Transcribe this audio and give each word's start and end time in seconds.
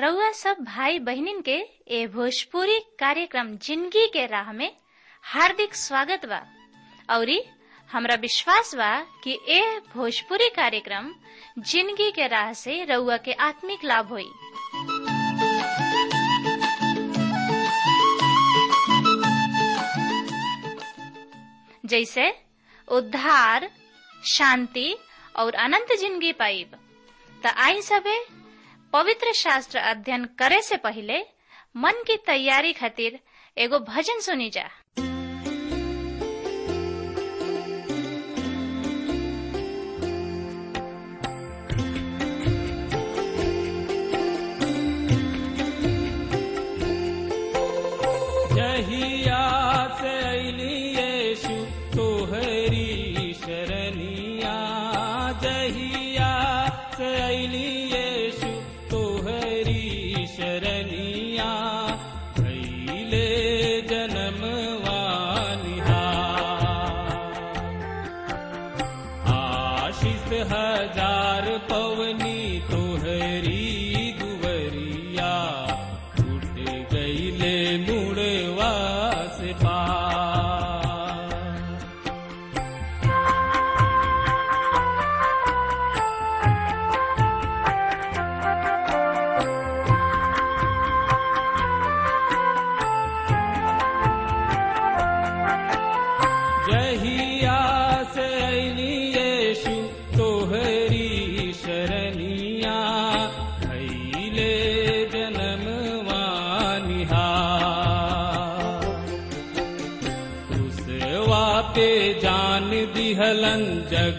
रउआ 0.00 0.30
सब 0.32 0.56
भाई 0.64 0.98
बहिनीन 0.98 1.40
के 1.48 1.56
ए 1.96 2.06
भोजपुरी 2.14 2.78
कार्यक्रम 2.98 3.56
ज़िंदगी 3.66 4.06
के 4.12 4.26
राह 4.26 4.52
में 4.52 4.70
हार्दिक 5.24 5.74
स्वागत 5.74 6.26
बा। 6.28 6.40
औरी 7.16 7.40
हमरा 7.90 8.14
विश्वास 8.20 8.74
बा 8.74 8.92
कि 9.24 9.38
ए 9.48 9.60
भोजपुरी 9.94 10.48
कार्यक्रम 10.56 11.12
ज़िंदगी 11.58 12.10
के 12.18 12.26
राह 12.28 12.52
से 12.62 12.82
रउआ 12.94 13.16
के 13.26 13.32
आत्मिक 13.48 13.84
लाभ 13.84 14.08
होई। 14.12 14.28
जैसे 21.84 22.32
उद्धार, 22.88 23.70
शांति 24.22 24.96
और 25.36 25.54
अनंत 25.54 25.92
ज़िंदगी 25.98 26.32
पाइब। 26.32 26.76
त 27.42 27.54
आई 27.56 27.82
सबे 27.82 28.18
पवित्र 28.92 29.32
शास्त्र 29.32 29.78
अध्ययन 29.78 30.24
करे 30.38 30.60
से 30.62 30.76
पहले 30.76 31.20
मन 31.76 32.02
की 32.06 32.16
तैयारी 32.16 32.72
खातिर 32.72 33.18
एगो 33.56 33.78
भजन 33.78 34.20
सुनी 34.20 34.50
जा। 34.50 34.68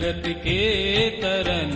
जगत 0.06 0.28
के 0.46 1.10
तरनवा 1.22 1.75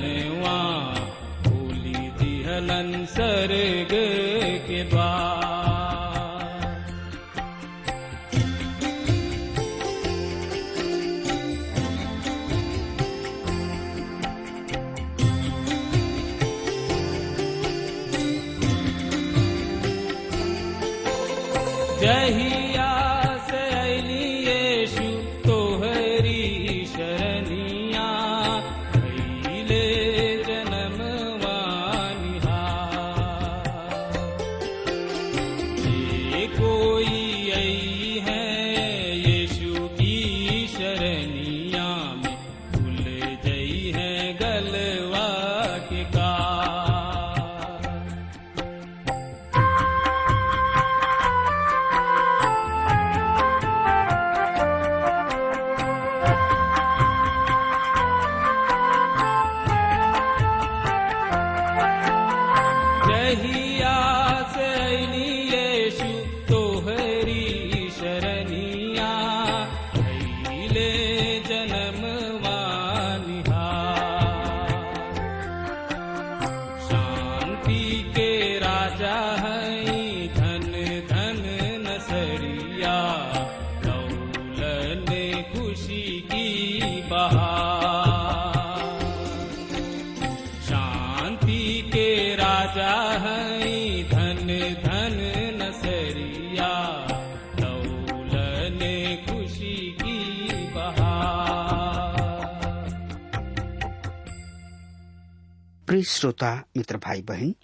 प्रिय 106.00 106.08
श्रोता, 106.08 106.64
मित्र 106.78 106.98
भाई 106.98 107.22
बहन, 107.22 107.56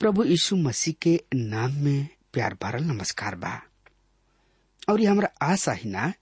प्रभु 0.00 0.24
यीशु 0.24 0.56
मसीह 0.56 0.94
के 1.02 1.24
नाम 1.34 1.72
में 1.72 2.08
प्यार 2.32 2.56
भरल 2.62 2.84
नमस्कार 2.84 3.34
बा। 3.34 3.62
और 4.88 5.00
ये 5.00 5.06
हमारा 5.06 5.52
आशा 5.52 5.72
ही 5.72 5.90
ना, 5.90 6.12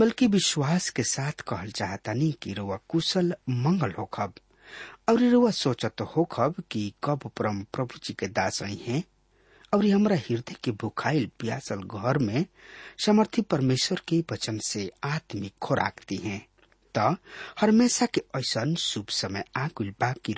बल्कि 0.00 0.26
विश्वास 0.26 0.90
के 0.90 1.02
साथ 1.02 1.32
कहल 1.32 1.70
चाहतानी 1.70 2.32
कि 2.42 2.52
रउआ 2.52 2.78
कुशल, 2.88 3.34
मंगल 3.50 3.90
होखब। 3.90 4.34
और 5.08 5.22
ये 5.22 5.30
रउआ 5.30 5.50
सोचत 5.50 6.00
होखब 6.00 6.54
कि 6.70 6.92
कब 7.04 7.18
परम 7.18 7.62
प्रभु 7.62 7.98
जी 8.04 8.14
के 8.14 8.26
दास 8.26 8.62
आई 8.62 8.84
हैं। 8.86 9.04
और 9.74 9.84
ये 9.84 9.92
हमरा 9.92 10.16
हृदय 10.16 10.54
के 10.64 10.70
भुखाइल 10.70 11.30
प्यासल 11.38 11.76
घर 11.76 12.18
में 12.18 12.46
समर्थी 12.98 13.42
परमेश्वर 13.42 14.02
के 14.08 14.24
वचन 14.32 14.58
से 14.58 14.90
आत्मिक 15.04 15.52
खुराक 15.62 16.00
दी 16.08 16.16
हैं। 16.16 16.46
त 16.98 17.16
हमेशा 17.60 18.06
के 18.06 18.22
ऐसा 18.36 18.64
शुभ 18.74 19.06
समय 19.10 19.44
आकुल 19.56 19.92
बाकी 20.00 20.34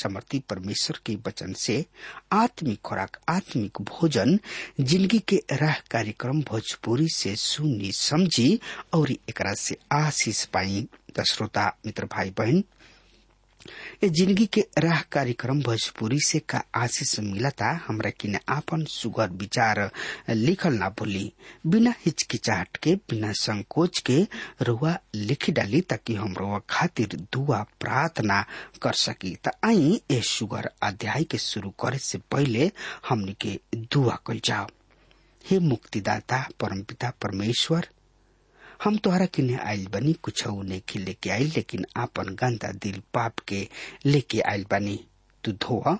समर्थी 0.00 0.38
परमेश्वर 0.50 0.98
के 1.06 1.14
वचन 1.26 1.52
से 1.52 1.84
आत्मिक 2.32 2.80
खुराक, 2.80 3.16
आत्मिक 3.28 3.80
भोजन, 3.80 4.38
ज़िंदगी 4.80 5.18
के 5.28 5.36
राह 5.52 5.80
कार्यक्रम 5.90 6.42
भोजपुरी 6.42 7.08
से 7.14 7.34
सुनी 7.36 7.92
समझी 7.92 8.60
और 8.94 9.10
एक 9.10 9.42
से 9.58 9.76
आशीष 9.92 10.44
पाई। 10.44 10.88
श्रोता, 11.30 11.66
मित्र 11.86 12.04
भाई 12.04 12.30
बहन 12.30 12.62
ज़िंदगी 14.04 14.44
के 14.54 14.60
राह 14.78 15.00
कार्यक्रम 15.12 15.60
भोजपुरी 15.62 16.18
से 16.26 16.38
का 16.48 16.62
आशीष 16.76 17.18
मिलता, 17.20 17.70
हमरा 17.86 18.10
किने 18.20 18.38
आपन 18.48 18.84
सुगर 18.90 19.30
विचार 19.40 19.80
लिखल 20.30 20.74
ना 20.74 20.88
भूली 20.98 21.32
बिना 21.66 21.94
हिचकिचाहट 22.04 22.76
के, 22.76 22.94
बिना 22.94 23.32
संकोच 23.32 23.98
के 24.10 24.20
रुआ 24.62 24.96
लिखी 25.14 25.52
डाली 25.52 25.80
ताकि 25.90 26.14
हम 26.14 26.34
रुआ 26.38 26.60
खातिर 26.70 27.16
दुआ 27.32 27.62
प्रार्थना 27.80 28.44
कर 28.82 28.92
सकी। 29.02 29.36
त 29.46 29.52
आई 29.64 30.00
ए 30.10 30.20
सुगर 30.24 30.70
अध्याय 30.82 31.24
के 31.30 31.38
शुरू 31.38 31.70
करे 31.84 31.98
से 31.98 32.18
पहले 32.30 32.70
हमनी 33.08 33.36
के 33.40 33.58
दुआ 33.74 34.18
कल 34.26 34.40
जाओ। 34.44 34.66
हे 35.44 35.58
मुक्तिदाता, 35.58 36.46
परमपिता 36.60 37.12
परमेश्वर 37.22 37.86
हम 38.84 38.96
तोहरा 38.96 39.26
किने 39.26 39.54
आइल 39.54 39.86
बनी, 39.86 40.12
कुछ 40.12 40.44
नहीं 40.46 40.96
लेके 40.96 41.30
आइल, 41.30 41.52
लेकिन 41.56 41.86
आपन 41.96 42.22
गंदा 42.22 42.72
दिल 42.72 43.02
पाप 43.14 43.38
के 43.38 43.68
लेके 44.06 44.40
आइल 44.40 44.66
बनी। 44.70 45.04
तू 45.44 45.52
धोआ, 45.52 45.98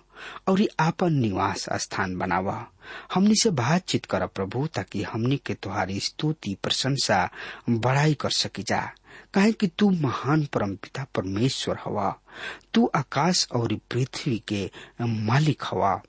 और 0.48 0.68
आपन 0.80 1.12
निवास 1.12 1.66
स्थान 1.72 2.16
बनावा। 2.16 2.66
हमनी 3.14 3.34
से 3.34 3.50
बातचीत 3.50 4.04
कर 4.04 4.26
प्रभु, 4.26 4.66
ताकि 4.66 5.02
हमनी 5.02 5.36
के 5.36 5.54
तुम्हारी 5.54 6.00
स्तुति, 6.00 6.56
प्रशंसा, 6.62 7.30
बड़ाई 7.70 8.14
कर 8.14 8.30
सकी 8.30 8.62
जा। 8.62 8.92
काहे 9.34 9.52
कि 9.52 9.66
तू 9.66 9.90
महान 9.90 10.44
परमपिता 10.44 11.06
परमेश्वर 11.14 11.78
हवा। 11.84 12.16
तू 12.74 12.90
आकाश 12.94 13.48
और 13.52 13.74
पृथ्वी 13.74 14.42
के 14.48 14.70
मालिक 15.00 15.62
हवा। 15.70 16.02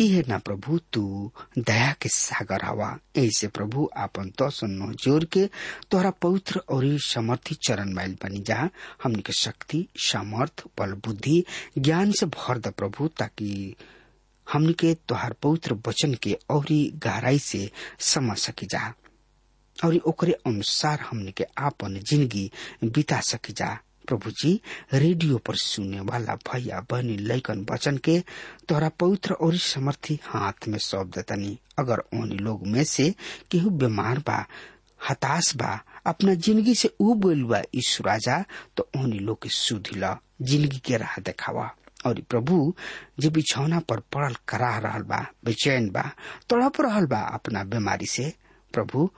इहे 0.00 0.22
ना 0.28 0.38
प्रभु 0.46 0.78
तू 0.92 1.30
दया 1.58 1.92
के 2.02 2.08
सागर 2.08 2.64
हवा। 2.64 2.88
ऐसे 3.18 3.48
प्रभु 3.56 3.88
आपन 4.04 4.30
तो 4.38 4.48
सुनो 4.50 4.92
ज़ोर 5.04 5.24
के 5.32 5.46
तोहरा 5.90 6.10
पवित्र 6.22 6.60
और 6.74 6.84
समर्थी 7.06 7.54
चरण 7.66 7.92
मैल 7.94 8.16
बनी 8.22 8.40
जा 8.48 8.68
हमनी 9.02 9.22
के 9.26 9.32
शक्ति, 9.32 9.86
सामर्थ, 10.06 10.64
बल, 10.78 10.92
बुद्धि, 11.06 11.44
ज्ञान 11.78 12.12
से 12.20 12.26
भर 12.26 12.58
द 12.58 12.72
प्रभु 12.78 13.08
ताकि 13.18 13.74
हमनी 14.46 14.72
के 14.80 14.94
तोहार 15.08 15.32
पवित्र 15.42 15.74
वचन 15.88 16.14
के 16.22 16.36
और 16.50 16.66
गहराई 17.04 17.38
से 17.38 17.70
समझ 18.12 18.36
सकी 18.38 18.66
जा 18.70 18.92
और 19.84 19.96
ओकरे 20.06 20.32
अनुसार 20.46 21.00
हमनी 21.10 21.32
के 21.36 21.44
आपन 21.58 21.98
ज़िंदगी 22.10 22.50
बिता 22.84 23.20
सकी 23.30 23.52
जा 23.60 23.78
प्रभु 24.10 24.30
जी 24.42 24.50
रेडियो 24.92 25.36
पर 25.46 25.54
सुनने 25.62 26.00
वाला 26.10 26.34
भैया 26.50 26.80
बहनी 26.90 27.16
लैकन 27.30 27.64
वचन 27.70 27.96
के 28.06 28.18
तोरा 28.68 28.88
पवित्र 29.00 29.34
और 29.46 29.56
समर्थी 29.64 30.18
हाथ 30.24 30.66
में 30.68 30.78
सौंप 30.86 31.14
देतनी 31.16 31.58
अगर 31.78 32.02
उन 32.20 32.32
लोग 32.46 32.66
में 32.74 32.82
से 32.92 33.08
केहू 33.50 33.70
बीमार 33.70 34.18
बा, 34.26 34.44
हताश 35.08 35.54
बा, 35.56 35.78
अपना 36.06 36.34
ज़िंदगी 36.34 36.74
से 36.74 36.88
उबल 37.00 37.42
बा 37.50 37.62
ईश्वर 37.74 38.08
राजा 38.10 38.44
तो 38.76 38.88
उन 39.00 39.12
लोग 39.12 39.42
के 39.42 39.48
सुधिला 39.58 40.16
ज़िंदगी 40.42 40.78
के 40.86 40.96
राह 41.04 41.16
देखावा। 41.24 41.70
और 42.06 42.20
प्रभु 42.30 42.74
जे 43.20 43.28
बिछौना 43.30 43.78
पर 43.88 44.00
पड़ल 44.12 44.34
कराह 44.48 44.78
रहल 44.88 45.02
बा, 45.08 45.24
बेचैन 45.44 45.88
बा 45.94 46.02
तड़प 46.50 46.80
रहल 46.80 47.06
बा 47.06 47.20
अपना 47.38 47.64
बीमारी 47.72 48.06
से। 48.16 48.32
प्रभु 48.74 49.08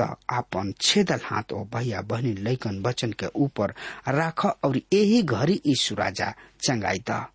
त 0.00 0.16
आपन 0.30 0.74
छेदल 0.80 1.20
हाथ 1.24 1.52
ओ 1.52 1.64
भैया 1.64 2.00
बहनी 2.00 2.32
लैकन 2.32 2.82
वचन 2.86 3.12
के 3.12 3.26
ऊपर 3.26 3.74
राख 4.08 4.46
और 4.46 4.76
यही 4.92 5.22
घड़ी 5.22 5.60
यीशु 5.66 5.94
राजा 5.94 6.34
चंगाई 6.66 6.98
द 6.98 7.26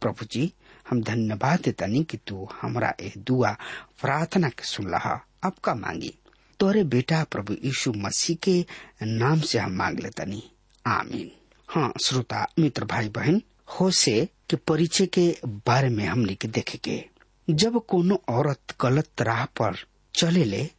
प्रभु 0.00 0.24
जी 0.24 0.52
हम 0.90 1.02
धन्यवाद 1.02 1.60
देतनी 1.60 2.04
कि 2.04 2.16
तू 2.16 2.48
हमारा 2.62 2.94
ए 3.00 3.12
दुआ 3.18 3.50
प्रार्थना 4.00 4.48
के 4.48 4.64
सुनला 4.64 5.26
अब 5.44 5.52
का 5.64 5.74
मांगी? 5.74 6.18
तोरे 6.60 6.84
बेटा 6.84 7.24
प्रभु 7.24 7.52
यीशु 7.64 7.92
मसीह 7.96 8.36
के 8.36 8.66
नाम 9.02 9.40
से 9.40 9.58
हम 9.58 9.72
मांग 9.72 9.98
लेतनी। 9.98 10.50
आमीन। 10.86 11.30
हाँ 11.68 11.92
श्रोता, 12.04 12.46
मित्र, 12.58 12.84
भाई, 12.84 13.08
बहन 13.08 13.42
होसे 13.80 14.28
के 14.50 14.56
परिचय 14.56 15.06
के 15.06 15.36
बारे 15.46 15.88
में 15.88 16.04
हमने 16.04 16.34
के 16.34 16.48
देखे 16.48 16.78
के। 16.78 17.04
जब 17.50 17.86
कोनो 17.86 18.22
औरत 18.28 18.60
गलत 18.80 19.22
राह 19.22 19.44
पर 19.44 19.76
चले 20.20 20.44
ले 20.44 20.70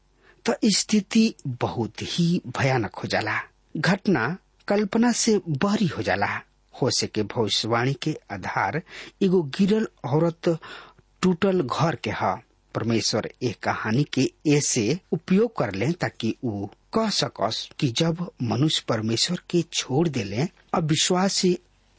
तो 0.48 0.54
स्थिति 0.76 1.34
बहुत 1.62 2.02
ही 2.02 2.42
भयानक 2.58 2.96
हो 3.04 3.08
जाला। 3.08 3.40
घटना 3.78 4.26
कल्पना 4.68 5.12
से 5.22 5.40
बहरी 5.64 5.88
हो 5.98 6.02
जाला। 6.04 6.28
हो 6.82 6.90
सके 6.98 7.24
भविष्यवाणी 7.36 7.94
के 8.04 8.16
आधार 8.32 8.82
एगो 9.24 9.42
गिरल 9.58 9.88
औरत 10.14 10.58
टूटल 11.22 11.62
घर 11.62 11.96
के 12.04 12.12
ह। 12.22 12.36
परमेश्वर 12.76 13.30
एक 13.44 13.56
कहानी 13.64 14.04
के 14.14 14.22
ऐसे 14.56 15.00
उपयोग 15.14 15.56
कर 15.58 15.74
ले 15.76 15.92
ताकि 16.02 16.36
वो 16.44 16.66
कह 16.94 17.10
सकस 17.10 17.68
कि 17.80 17.88
जब 17.98 18.18
मनुष्य 18.52 18.84
परमेश्वर 18.90 19.40
के 19.50 19.62
छोड़ 19.74 20.08
देले 20.08 20.48
अब 20.74 20.88
विश्वास 20.90 21.34
से 21.34 21.58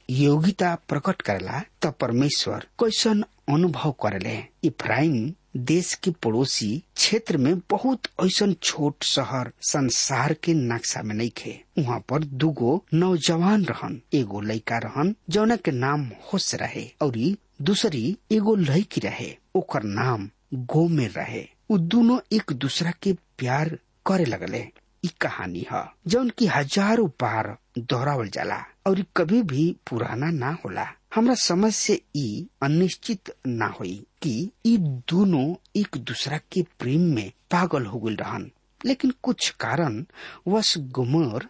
योग्यता 0.08 0.74
प्रकट 0.88 1.22
करेला, 1.22 1.62
तब 1.82 1.94
परमेश्वर 2.00 2.66
कैसन 2.82 3.22
अनुभव 3.54 3.92
करेले। 4.02 4.38
इफ्राइम 4.64 5.32
देश 5.56 5.92
के 5.94 6.10
पड़ोसी 6.22 6.82
क्षेत्र 6.96 7.36
में 7.36 7.58
बहुत 7.70 8.00
ऐसा 8.24 8.46
छोट 8.62 9.04
शहर, 9.04 9.50
संसार 9.60 10.32
के 10.34 10.54
नक्शा 10.54 11.02
में 11.02 11.14
नहीं 11.14 11.30
खे। 11.36 11.58
वहाँ 11.78 11.98
पर 12.08 12.24
दुगो 12.24 12.84
नौजवान 12.94 13.64
रहन, 13.64 14.00
एगो 14.14 14.40
लड़का 14.40 14.78
रहन 14.78 15.14
जौना 15.30 15.56
के 15.56 15.70
नाम 15.70 16.10
होश 16.32 16.54
रहे, 16.54 16.84
और 17.02 17.36
दूसरी 17.62 18.16
एगो 18.32 18.54
लड़की 18.54 19.00
रहे, 19.00 19.36
ओकर 19.54 19.82
नाम 19.82 20.28
गोमेर 20.54 21.10
रहे। 21.10 21.46
उ 21.70 21.78
दोनों 21.78 22.18
एक 22.32 22.52
दूसरा 22.52 22.90
के 23.02 23.12
प्यार 23.38 23.78
करे 24.06 24.24
लगले। 24.24 24.66
ई 25.04 25.08
कहानी 25.20 25.66
है, 25.72 25.84
जौन 26.06 26.30
की 26.30 26.46
हज़ारों 26.46 27.08
बार 27.08 27.56
दोहरावल 27.78 28.28
जाला, 28.28 28.64
और 28.86 29.04
कभी 29.16 29.42
भी 29.42 29.76
पुराना 29.90 30.30
ना 30.30 30.56
होला। 30.64 30.86
हमरा 31.12 31.34
समझ 31.42 31.72
से 31.74 32.00
ई 32.16 32.46
अनिश्चित 32.62 33.32
ना 33.46 33.66
होई 33.78 33.94
कि 34.22 34.32
ई 34.66 34.76
दोनों 35.12 35.46
एक 35.80 35.96
दूसरा 36.08 36.38
के 36.52 36.62
प्रेम 36.78 37.02
में 37.14 37.30
पागल 37.50 37.86
हो 37.86 37.98
गए 38.00 38.14
रहन। 38.20 38.50
लेकिन 38.86 39.12
कुछ 39.22 39.48
कारण 39.60 40.04
वश 40.48 40.76
गुमर 40.98 41.46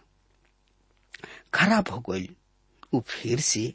खराब 1.53 1.89
हो 1.91 1.99
गई 2.09 2.29
वो 2.93 2.99
फिर 3.07 3.39
से 3.49 3.73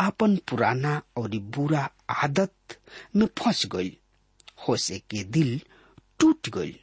अपन 0.00 0.36
पुराना 0.50 1.00
और 1.18 1.36
बुरा 1.56 1.88
आदत 2.24 2.76
में 3.16 3.26
फंस 3.38 3.64
गई 3.74 3.96
होसे 4.68 4.98
के 5.10 5.22
दिल 5.36 5.60
टूट 6.20 6.48
गई 6.56 6.76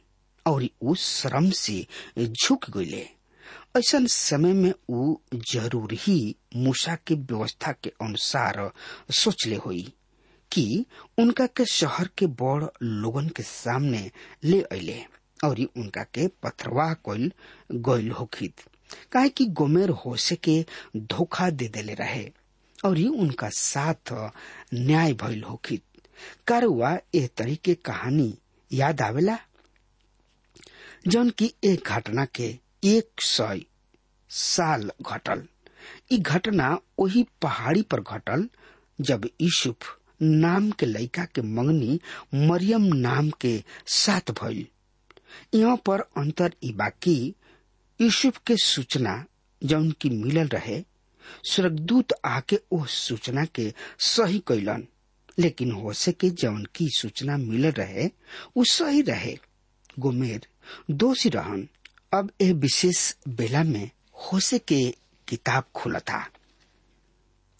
और 0.46 0.68
उस 0.90 1.04
श्रम 1.20 1.50
से 1.60 1.86
झुक 2.26 2.70
गईले 2.76 3.08
ऐसा 3.78 3.98
समय 4.10 4.52
में 4.52 4.72
उ 4.90 5.14
ज़रूर 5.52 5.92
ही 6.06 6.18
मूसा 6.56 6.94
के 7.06 7.14
व्यवस्था 7.14 7.72
के 7.82 7.90
अनुसार 8.02 8.70
सोचले 9.18 9.56
हुई 9.66 9.82
कि 10.52 10.84
उनका 11.18 11.46
के 11.56 11.64
शहर 11.72 12.08
के 12.18 12.26
बड़ 12.42 12.64
लोगन 12.82 13.28
के 13.36 13.42
सामने 13.42 14.10
ले 14.44 14.60
अले 14.76 14.98
और 15.44 15.60
उनका 15.76 16.02
के 16.14 16.26
पथरवाह 16.42 16.92
कोल 17.08 17.30
गईल 17.72 18.10
होखित 18.20 18.60
काहे 19.12 19.28
कि 19.38 19.44
गोमेर 19.60 19.90
होसे 20.04 20.36
के 20.48 20.64
धोखा 20.96 21.48
दे 21.50 21.68
देले 21.74 21.94
रहे 21.94 22.24
और 22.84 22.98
उनका 23.08 23.48
साथ 23.54 24.12
न्याय 24.74 25.12
भइल 25.22 25.42
होखित 25.44 25.82
कारुआ 26.48 26.96
एह 27.14 27.28
तरीके 27.36 27.74
कहानी 27.88 28.32
याद 28.70 29.00
आवेला? 29.02 29.36
जौन 31.08 31.30
की 31.38 31.52
एक 31.64 31.88
घटना 31.96 32.24
के 32.34 32.48
एक 32.84 33.20
सौ 33.20 33.54
साल 34.30 34.90
घटल। 35.02 35.42
ई 36.12 36.18
घटना 36.18 36.78
वही 36.98 37.26
पहाड़ी 37.42 37.82
पर 37.82 38.00
घटल 38.00 38.48
जब 39.00 39.28
यूसुफ 39.40 39.98
नाम 40.22 40.70
के 40.70 40.86
लड़का 40.86 41.24
के 41.24 41.42
मंगनी 41.42 42.00
मरियम 42.34 42.82
नाम 42.82 43.30
के 43.30 43.62
साथ 43.86 44.30
भइल। 44.30 44.66
यहाँ 45.54 45.76
पर 45.76 46.00
अंतर 46.00 46.52
ई 46.64 46.72
बाकी 46.72 47.34
यूसुफ 48.00 48.40
के 48.46 48.56
सूचना 48.56 49.24
जौन 49.64 49.90
की 49.90 50.10
मिलल 50.10 50.48
रहे, 50.48 50.82
स्वर्गदूत 51.44 52.12
आके 52.24 52.60
ओ 52.72 52.84
सूचना 52.84 53.44
के 53.44 53.72
सही 53.98 54.38
कैलन 54.38 54.86
लेकिन 55.38 55.72
हो 55.72 55.92
सके 55.92 56.30
जौन 56.30 56.64
की 56.74 56.88
सूचना 56.90 57.36
मिलल 57.36 57.70
रहे 57.70 58.06
वो 58.56 58.64
सही 58.64 59.02
रहे। 59.02 59.38
गुमेर 59.98 60.46
दोषी 60.90 61.28
रहन। 61.28 61.68
अब 62.12 62.30
यह 62.40 62.52
विशेष 62.54 62.98
बेला 63.38 63.62
में 63.64 63.90
होसे 64.22 64.58
के 64.58 64.82
किताब 65.28 65.64
खुला 65.76 65.98
था। 66.10 66.24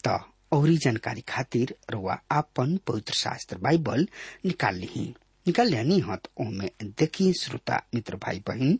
त 0.03 0.19
औरी 0.53 0.77
जानकारी 0.83 1.21
खातिर 1.29 1.75
रुआ 1.91 2.13
आपन 2.31 2.75
पवित्र 2.87 3.13
शास्त्र 3.13 3.57
बाइबल 3.63 4.07
निकाल 4.45 4.75
ली। 4.75 5.13
निकाल 5.45 5.67
लिया 5.67 6.05
हत, 6.11 6.21
ओमे 6.41 6.69
देखी 6.99 7.31
श्रोता 7.39 7.81
मित्र 7.95 8.15
भाई 8.23 8.39
बहन 8.47 8.79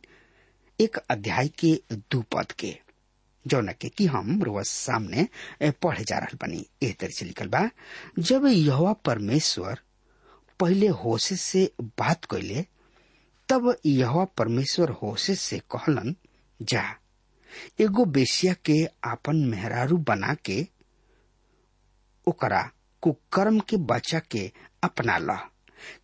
एक 0.80 0.98
अध्याय 0.98 1.48
के 1.60 1.74
दू 2.12 2.22
पद 2.34 2.52
के, 2.60 2.74
जौन 3.46 3.72
के 3.82 3.90
कि 3.90 4.06
हम 4.06 4.42
रोज 4.44 4.66
सामने 4.66 5.28
पढ़े 5.84 6.04
जा 6.04 6.18
रहा 6.18 6.38
बनी। 6.42 6.66
एह 6.84 6.94
तरह 7.00 7.10
से 7.18 7.26
लिखल 7.26 7.48
बा, 7.48 7.70
जब 8.20 8.46
यह 8.48 8.92
परमेश्वर 9.06 9.80
पहले 10.60 10.88
होशे 11.04 11.36
से 11.36 11.70
बात 12.00 12.26
कैले 12.32 12.66
तब 13.50 13.76
यह 13.86 14.24
परमेश्वर 14.38 14.90
होशे 14.90 15.36
से 15.36 15.60
कहलन, 15.76 16.16
जा, 16.62 16.84
एगो 17.82 18.06
बेसिया 18.06 18.54
के 18.66 18.86
आपन 18.86 19.36
मेहरारू 19.36 19.98
बना 19.98 20.34
के 20.46 20.68
ओकरा 22.28 22.62
कुकर्म 23.02 23.60
के 23.60 23.78
बचा 23.78 24.20
के 24.20 24.52
अपना 24.84 25.18
ला। 25.18 25.36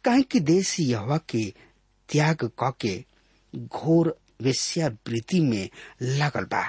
काहे 0.04 0.22
कि 0.22 0.40
देश 0.40 0.80
यहवा 0.80 1.18
के 1.18 1.44
त्याग 2.10 2.52
क 2.64 2.74
के 2.82 3.04
घोर 3.56 4.18
वेश्यावृत्ति 4.42 5.40
में 5.40 5.70
लगल 6.02 6.46
बा। 6.46 6.64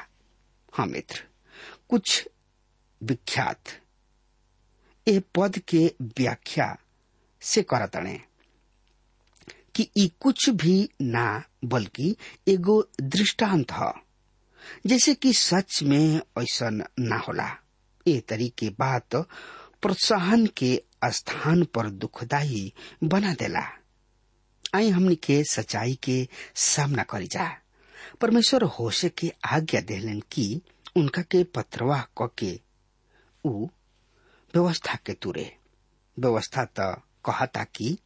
हाँ 0.74 0.86
मित्र, 0.86 1.22
कुछ 1.88 2.28
विख्यात। 3.02 3.62
ए 5.06 5.18
पद 5.34 5.58
के 5.58 5.86
व्याख्या 6.02 6.76
से 7.42 7.62
करतणे 7.62 8.20
कि 9.76 9.88
ई 9.98 10.06
कुछ 10.20 10.48
भी 10.50 10.88
ना, 11.02 11.42
बल्कि 11.64 12.16
एगो 12.48 12.82
दृष्टांत 13.00 13.72
ह। 13.72 13.92
जैसे 14.86 15.14
कि 15.14 15.32
सच 15.32 15.82
में 15.82 16.20
ऐसा 16.38 16.68
ना 16.98 17.16
होला। 17.28 17.48
ए 18.08 18.18
तरीके 18.28 18.68
बात 18.78 19.16
प्रोत्साहन 19.82 20.46
के 20.56 20.70
स्थान 21.04 21.62
पर 21.74 21.90
दुखदाई 21.90 22.72
बना 23.04 23.32
देला। 23.40 23.62
आई 24.74 24.88
हमनी 24.90 25.16
के 25.26 25.42
सच्चाई 25.50 25.94
के 26.04 26.26
सामना 26.54 27.02
करी 27.10 27.26
जा। 27.32 27.48
परमेश्वर 28.20 28.62
होशे 28.78 29.08
के 29.18 29.32
आज्ञा 29.52 29.80
देलन 29.90 30.20
कि 30.32 30.60
उनका 30.96 31.22
के 31.22 31.42
पत्रवाह 31.44 32.02
क 32.22 32.30
के 32.42 32.52
व्यवस्था 33.46 34.98
के 35.06 35.12
तुरे। 35.22 35.50
व्यवस्था 36.16 36.64
त 36.78 37.02
कहता 37.28 37.64
कि 37.76 37.96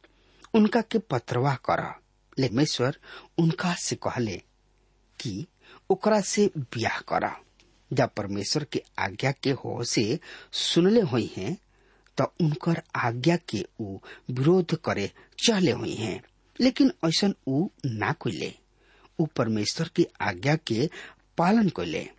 उनका 0.53 0.81
के 0.81 0.99
पत्रवाह 0.99 1.55
कर? 1.55 2.01
लेमेश्वर 2.39 2.97
उनका 3.37 3.73
से 3.73 3.95
कहले 3.95 4.37
कि 5.19 5.45
ओकरा 5.89 6.21
से 6.21 6.51
ब्याह 6.57 6.99
कर। 6.99 7.29
जब 7.93 8.09
परमेश्वर 8.17 8.63
के 8.63 8.83
आज्ञा 8.99 9.31
के 9.31 9.51
हो 9.51 9.83
से 9.83 10.19
सुनले 10.51 11.01
हुई 11.01 11.33
हैं 11.37 11.57
तो 12.17 12.33
उनकर 12.41 12.81
आज्ञा 12.95 13.37
के 13.37 13.65
ऊ 13.79 13.97
विरोध 14.31 14.81
करे 14.81 15.11
चले 15.45 15.71
हुई 15.71 15.93
हैं। 15.95 16.23
लेकिन 16.59 16.91
ऐसा 17.05 17.33
ऊ 17.47 17.67
ना 17.85 18.11
कोइले। 18.11 18.53
ऊ 19.19 19.25
परमेश्वर 19.25 19.87
की 19.87 20.05
आज्ञा 20.21 20.55
के 20.55 20.89
पालन 21.37 21.69
कोइले। 21.69 22.09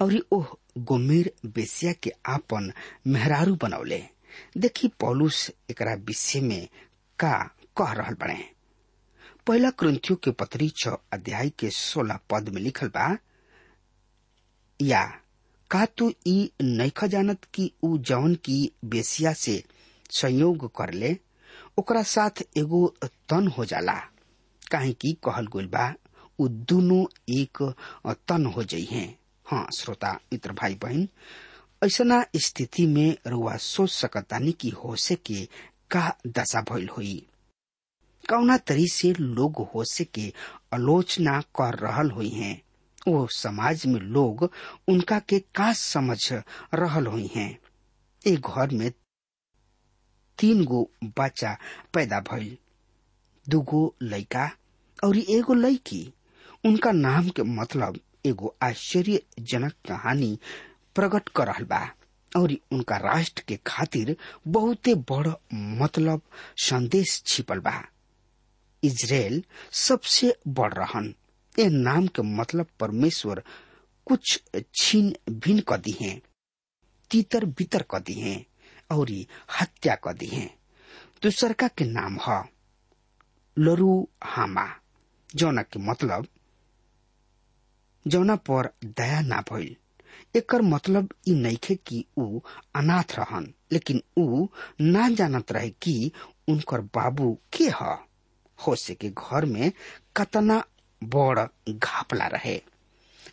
और 0.00 0.26
ओह 0.32 0.56
गोमेर 0.78 1.32
बेसिया 1.46 1.92
के 1.92 2.12
आपन 2.26 2.72
मेहरारू 3.06 3.54
बनौले। 3.54 4.04
देखी 4.58 4.88
पौलुस 4.88 5.50
एकरा 5.70 5.94
विषय 5.94 6.40
में 6.40 6.68
का 7.20 7.32
कह 7.78 7.92
रहल 7.98 8.14
बने 8.20 8.42
पहला 9.46 9.70
क्रंथियों 9.80 10.16
के 10.24 10.30
पत्री 10.40 10.68
छ 10.82 10.88
अध्याय 11.12 11.48
के 11.58 11.70
सोलह 11.74 12.18
पद 12.30 12.48
में 12.54 12.60
लिखल 12.62 12.88
बा, 12.96 13.16
या, 14.80 15.04
का 15.70 15.84
तू 15.98 16.10
ई 16.26 16.50
नैख 16.62 17.04
जानत 17.14 17.44
कि 17.54 17.70
ऊ 17.84 17.96
जौन 18.10 18.34
की 18.44 18.58
बेसिया 18.94 19.32
से 19.44 19.62
संयोग 20.20 20.66
कर 20.76 20.92
ले, 20.94 21.16
ओकरा 21.78 22.02
साथ 22.02 22.42
एगो 22.58 22.86
तन 23.04 23.48
हो 23.58 23.64
जाला। 23.72 23.98
काहे 24.70 24.92
की 24.92 25.12
कहल 25.24 25.46
गइल 25.56 25.66
बा 25.74 25.92
दोनों 26.40 27.04
एक 27.38 27.62
तन 28.28 28.44
हो 28.56 28.62
जाइ 28.62 28.84
हैं। 28.90 29.18
हाँ 29.46 29.66
श्रोता, 29.78 30.12
मित्र 30.32 30.52
भाई 30.60 30.74
बहन 30.82 31.08
ऐसा 31.84 32.22
स्थिति 32.44 32.86
में 32.86 33.16
रुआ 33.26 33.56
सोच 33.56 33.90
सकतानी 33.90 34.52
की 34.60 34.68
होसे 34.84 35.14
के 35.26 35.46
का 35.90 36.16
दशा 36.26 36.60
भइल 36.60 36.88
हुई। 36.88 37.26
कौना 38.30 38.56
तरी 38.56 38.86
से 38.88 39.12
लोग 39.12 39.68
होसे 39.74 40.04
के 40.04 40.32
आलोचना 40.72 41.40
कर 41.40 41.78
रहल 41.78 42.10
हुई 42.10 42.28
हैं। 42.28 42.62
वो 43.08 43.26
समाज 43.26 43.86
में 43.86 44.00
लोग 44.00 44.50
उनका 44.88 45.18
के 45.18 45.38
का 45.54 45.72
समझ 45.72 46.32
रहल 46.74 47.06
हुई 47.06 47.26
हैं। 47.36 47.58
एक 48.26 48.40
घर 48.40 48.70
में 48.70 48.90
तीन 50.38 50.64
गो 50.64 50.90
बच्चा 51.04 51.56
पैदा 51.94 52.20
भइल। 52.20 52.56
दूगो 53.46 53.94
लड़का 54.02 54.50
और 55.04 55.18
एगो 55.18 55.54
लड़की 55.54 56.12
उनका 56.66 56.92
नाम 56.92 57.28
के 57.28 57.42
मतलब 57.42 57.98
एगो 58.26 58.56
आश्चर्यजनक 58.62 59.72
कहानी 59.88 60.38
प्रकट 60.94 61.28
कर 61.28 61.64
बा। 61.64 61.86
और 62.36 62.52
उनका 62.72 62.96
राष्ट्र 62.96 63.42
के 63.48 63.56
खातिर 63.66 64.16
बहुते 64.46 64.94
बड़ 65.10 65.28
मतलब 65.54 66.20
संदेश 66.62 67.22
छिपल 67.26 67.58
बा। 67.60 67.82
इजराइल 68.82 69.42
सबसे 69.72 70.36
बड़ 70.48 70.72
रहन। 70.74 71.14
ए 71.58 71.68
नाम 71.68 72.06
के 72.06 72.22
मतलब 72.22 72.66
परमेश्वर 72.80 73.42
कुछ 74.06 74.40
छीन 74.80 75.14
भिन 75.30 75.60
क 75.68 75.76
दी 75.84 75.96
है, 76.00 76.20
तीतर 77.10 77.44
बितर 77.58 77.84
क 77.90 78.00
दी 78.06 78.14
है, 78.20 78.44
और 78.92 79.10
हत्या 79.60 79.94
क 80.06 80.12
दी 80.18 80.26
है। 80.26 80.46
दूसरका 81.22 81.68
के 81.68 81.84
नाम 81.84 82.18
ह 82.28 82.42
लरू 83.56 84.08
हामा 84.24 84.66
जौना 85.34 85.62
के 85.62 85.78
मतलब 85.80 86.26
जौना 88.06 88.36
पर 88.48 88.68
दया 88.84 89.20
ना 89.20 89.40
भइल। 89.50 89.76
एकर 90.36 90.62
मतलब 90.62 91.08
ई 91.28 91.34
नइखे 91.34 91.74
कि 91.86 92.04
ऊ 92.18 92.40
अनाथ 92.76 93.18
रहन, 93.18 93.52
लेकिन 93.72 94.02
ऊ 94.18 94.46
ना 94.80 95.08
जानत 95.08 95.52
रहे 95.52 95.70
कि 95.82 96.10
उनकर 96.48 96.80
बाबू 96.80 97.36
के 97.56 97.68
ह। 97.82 97.96
हो 98.58 98.74
से 98.76 98.94
के 98.94 99.08
घर 99.08 99.44
में 99.46 99.72
कतना 100.16 100.62
बड़ 101.02 101.46
घापला 101.72 102.26
रहे। 102.26 102.54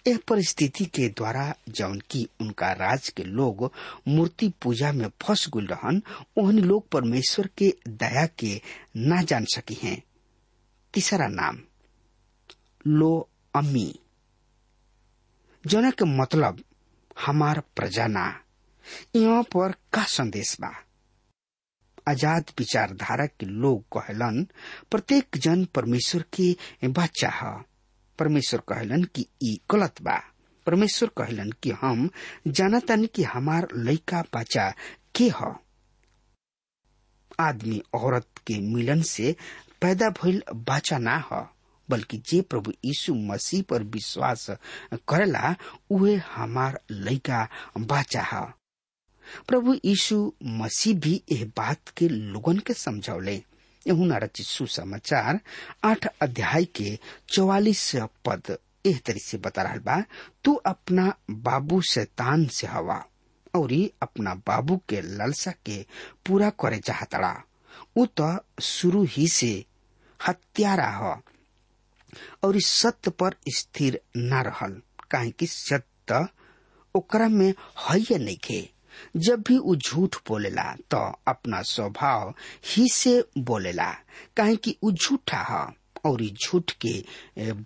यह 0.07 0.19
परिस्थिति 0.27 0.85
के 0.85 1.07
द्वारा 1.09 1.53
जौन 1.69 1.99
की 2.11 2.27
उनका 2.41 2.71
राज 2.71 3.07
के 3.09 3.23
लोग 3.23 3.71
मूर्ति 4.07 4.51
पूजा 4.61 4.91
में 4.91 5.07
फंस 5.21 5.47
गुल 5.49 5.65
रहन, 5.65 6.01
ओहन 6.37 6.59
लोग 6.59 6.89
परमेश्वर 6.89 7.49
के 7.57 7.73
दया 7.87 8.25
के 8.39 8.61
ना 8.97 9.21
जान 9.21 9.45
सकी 9.45 9.77
हैं। 9.83 10.01
तीसरा 10.93 11.27
नाम, 11.27 11.59
लो 12.87 13.29
अम्मी 13.55 13.93
जना 15.67 15.89
के 15.99 16.05
मतलब 16.17 16.63
हमार 17.25 17.59
प्रजा 17.75 18.07
ना 18.07 18.25
यहाँ 19.15 19.43
पर 19.55 19.71
का 19.93 20.03
संदेश 20.15 20.55
बा? 20.61 20.71
आज़ाद 22.09 22.51
विचारधारा 22.59 23.25
के 23.25 23.45
लोग 23.45 23.81
कहलन, 23.97 24.45
प्रत्येक 24.91 25.37
जन 25.43 25.63
परमेश्वर 25.75 26.23
के 26.39 26.87
बच्चा 26.87 27.29
है। 27.41 27.53
परमेश्वर 28.19 28.59
कहलन 28.69 29.03
कि 29.15 29.25
ई 29.43 29.57
गलत 29.71 30.01
बा। 30.01 30.17
परमेश्वर 30.67 31.09
कहलन 31.17 31.51
कि 31.63 31.71
हम 31.81 32.09
जानतानी 32.47 33.07
कि 33.15 33.23
हमार 33.33 33.67
लइका 33.75 34.21
बच्चा 34.35 34.69
के 35.15 35.29
ह। 35.41 35.53
आदमी 37.39 37.81
औरत 37.95 38.27
के 38.47 38.59
मिलन 38.75 39.01
से 39.13 39.35
पैदा 39.81 40.09
भइल 40.21 40.41
बच्चा 40.69 40.97
ना 40.97 41.17
ह। 41.31 41.45
बल्कि 41.89 42.17
जे 42.29 42.41
प्रभु 42.41 42.71
यीशु 42.85 43.13
मसीह 43.15 43.63
पर 43.69 43.83
विश्वास 43.83 44.49
करेला, 44.93 45.55
उहे 45.91 46.15
हमार 46.15 46.79
लइका 46.91 47.47
बच्चा 47.77 48.21
है 48.21 48.45
प्रभु 49.47 49.73
यीशु 49.85 50.33
मसीह 50.43 50.95
भी 50.99 51.21
यह 51.31 51.45
बात 51.57 51.89
के 51.97 52.07
लोगन 52.07 52.59
के 52.59 52.73
समझौले 52.73 53.35
यहुना 53.87 54.17
रचित 54.17 54.45
सुसमाचार, 54.45 55.39
आठ 55.83 56.05
अध्याय 56.21 56.65
के 56.65 56.97
चौवालीस 57.29 57.91
पद 57.95 58.57
एह 58.85 58.99
तरी 59.05 59.19
से 59.19 59.37
बता 59.37 59.61
रहा 59.61 59.75
बा, 59.75 60.03
तू 60.43 60.53
अपना 60.53 61.13
बाबू 61.31 61.81
शैतान 61.81 62.45
से 62.47 62.67
हवा, 62.67 63.03
और 63.55 63.73
अपना 64.01 64.33
बाबू 64.47 64.77
के 64.89 65.01
लालसा 65.01 65.51
के 65.65 65.85
पूरा 66.25 66.49
करे 66.49 66.79
चाहतड़ा। 66.79 67.43
उ 67.97 68.05
तो 68.19 68.27
शुरू 68.61 69.03
ही 69.03 69.27
से 69.27 69.65
हत्यारा 70.27 70.89
ह। 70.97 71.34
और 72.43 72.57
इस 72.57 72.67
सत्य 72.67 73.11
पर 73.11 73.35
स्थिर 73.55 73.99
न 74.17 74.43
रहल। 74.47 74.81
काहे 75.11 75.31
कि 75.31 75.47
सत्य 75.47 76.25
ओकरा 76.95 77.27
में 77.29 77.53
है 77.89 78.17
नहीं 78.17 78.37
खे। 78.43 78.69
जब 79.17 79.43
भी 79.47 79.57
उ 79.57 79.75
झूठ 79.75 80.15
बोलेला 80.27 80.75
तो 80.91 80.97
अपना 81.27 81.61
स्वभाव 81.61 82.33
ही 82.65 82.87
से 82.93 83.23
बोलेला। 83.37 83.91
काहे 84.37 84.55
कि 84.55 84.77
उ 84.83 84.91
झूठा 84.91 85.41
ह 85.49 85.73
और 86.09 86.21
झूठ 86.21 86.71
के 86.85 87.03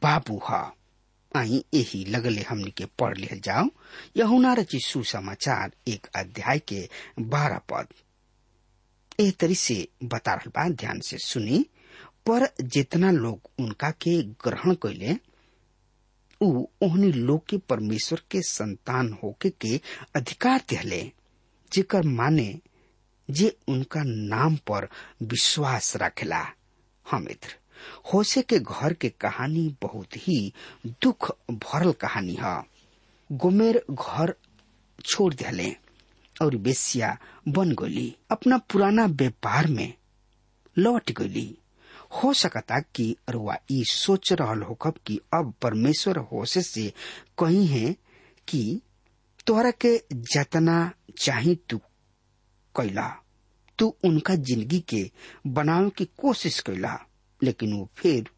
बाबू 0.03 0.41
ह। 0.49 0.71
आई 1.35 1.63
यही 1.73 2.03
लगले 2.05 2.41
हमनी 2.41 2.71
के 2.77 2.85
पढ़ 2.99 3.17
लिहल 3.17 3.39
जाओ। 3.39 3.65
यहुना 4.17 4.53
रची 4.53 4.79
सुसमाचार 4.79 5.71
एक 5.87 6.07
अध्याय 6.15 6.59
के 6.59 6.89
बारह 7.19 7.61
पद। 7.71 7.87
एह 9.19 9.31
तरी 9.39 9.55
से 9.55 9.87
बता 10.03 10.33
रहा 10.33 10.69
ध्यान 10.69 10.99
से 10.99 11.17
सुनी। 11.17 11.65
पर 12.29 12.47
जितना 12.61 13.11
लोग 13.11 13.49
उनका 13.59 13.89
के 13.91 14.21
ग्रहण 14.43 14.73
कैले 14.85 15.17
ओहनी 16.41 17.11
लोग 17.11 17.45
के 17.49 17.57
परमेश्वर 17.69 18.21
के 18.31 18.41
संतान 18.41 19.11
होके 19.23 19.49
के 19.49 19.79
अधिकार 20.15 20.61
दिहले, 20.69 21.01
जेकर 21.71 22.05
माने 22.07 22.53
जे 23.29 23.55
उनका 23.67 24.03
नाम 24.03 24.55
पर 24.67 24.87
विश्वास 25.23 25.95
रखेला। 26.01 26.41
हाँ 27.05 27.19
मित्र 27.19 27.55
होसे 28.13 28.41
के 28.41 28.59
घर 28.59 28.93
के 28.93 29.09
कहानी 29.09 29.67
बहुत 29.81 30.15
ही 30.17 30.53
दुख 31.03 31.31
भरल 31.51 31.91
कहानी 31.91 32.37
है। 32.41 32.61
गोमेर 33.29 33.83
घर 33.91 34.33
छोड़ 35.05 35.33
दिले 35.33 35.71
और 36.41 36.55
बेसिया 36.55 37.17
बन 37.47 37.71
गई 37.71 38.09
अपना 38.31 38.57
पुराना 38.71 39.05
व्यापार 39.05 39.67
में 39.67 39.93
लौट 40.77 41.11
गई 41.11 41.47
हो 42.11 42.33
सकता 42.33 42.79
कि 42.95 43.15
रुआ 43.29 43.55
ई 43.71 43.83
सोच 43.83 44.31
रहल 44.33 44.61
होकब 44.61 44.97
कि 45.05 45.19
अब 45.33 45.53
परमेश्वर 45.61 46.17
होसे 46.31 46.61
से 46.61 46.93
कही 47.39 47.65
है 47.67 47.91
कि 48.47 48.81
तोहरा 49.47 49.71
के 49.85 49.95
जतना 50.33 50.79
चाही 51.21 51.55
तू 51.69 51.77
कैला। 52.75 53.07
तू 53.79 53.87
उनका 54.05 54.35
ज़िंदगी 54.35 54.79
के 54.89 55.09
बनावे 55.47 55.89
की 55.89 56.05
कोशिश 56.17 56.59
कैला, 56.59 56.97
लेकिन 57.41 57.73
वो 57.73 57.89
फिर 57.97 58.29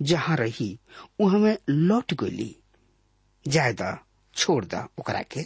जहाँ 0.00 0.36
रही, 0.36 0.78
वो 1.20 1.26
हमें 1.26 1.56
लौट 1.68 2.14
गई 2.14 2.54
जाय 3.46 3.72
द 3.72 3.98
छोड़ 4.36 4.64
द 4.64 4.86
ओकरा 4.98 5.22
के। 5.22 5.40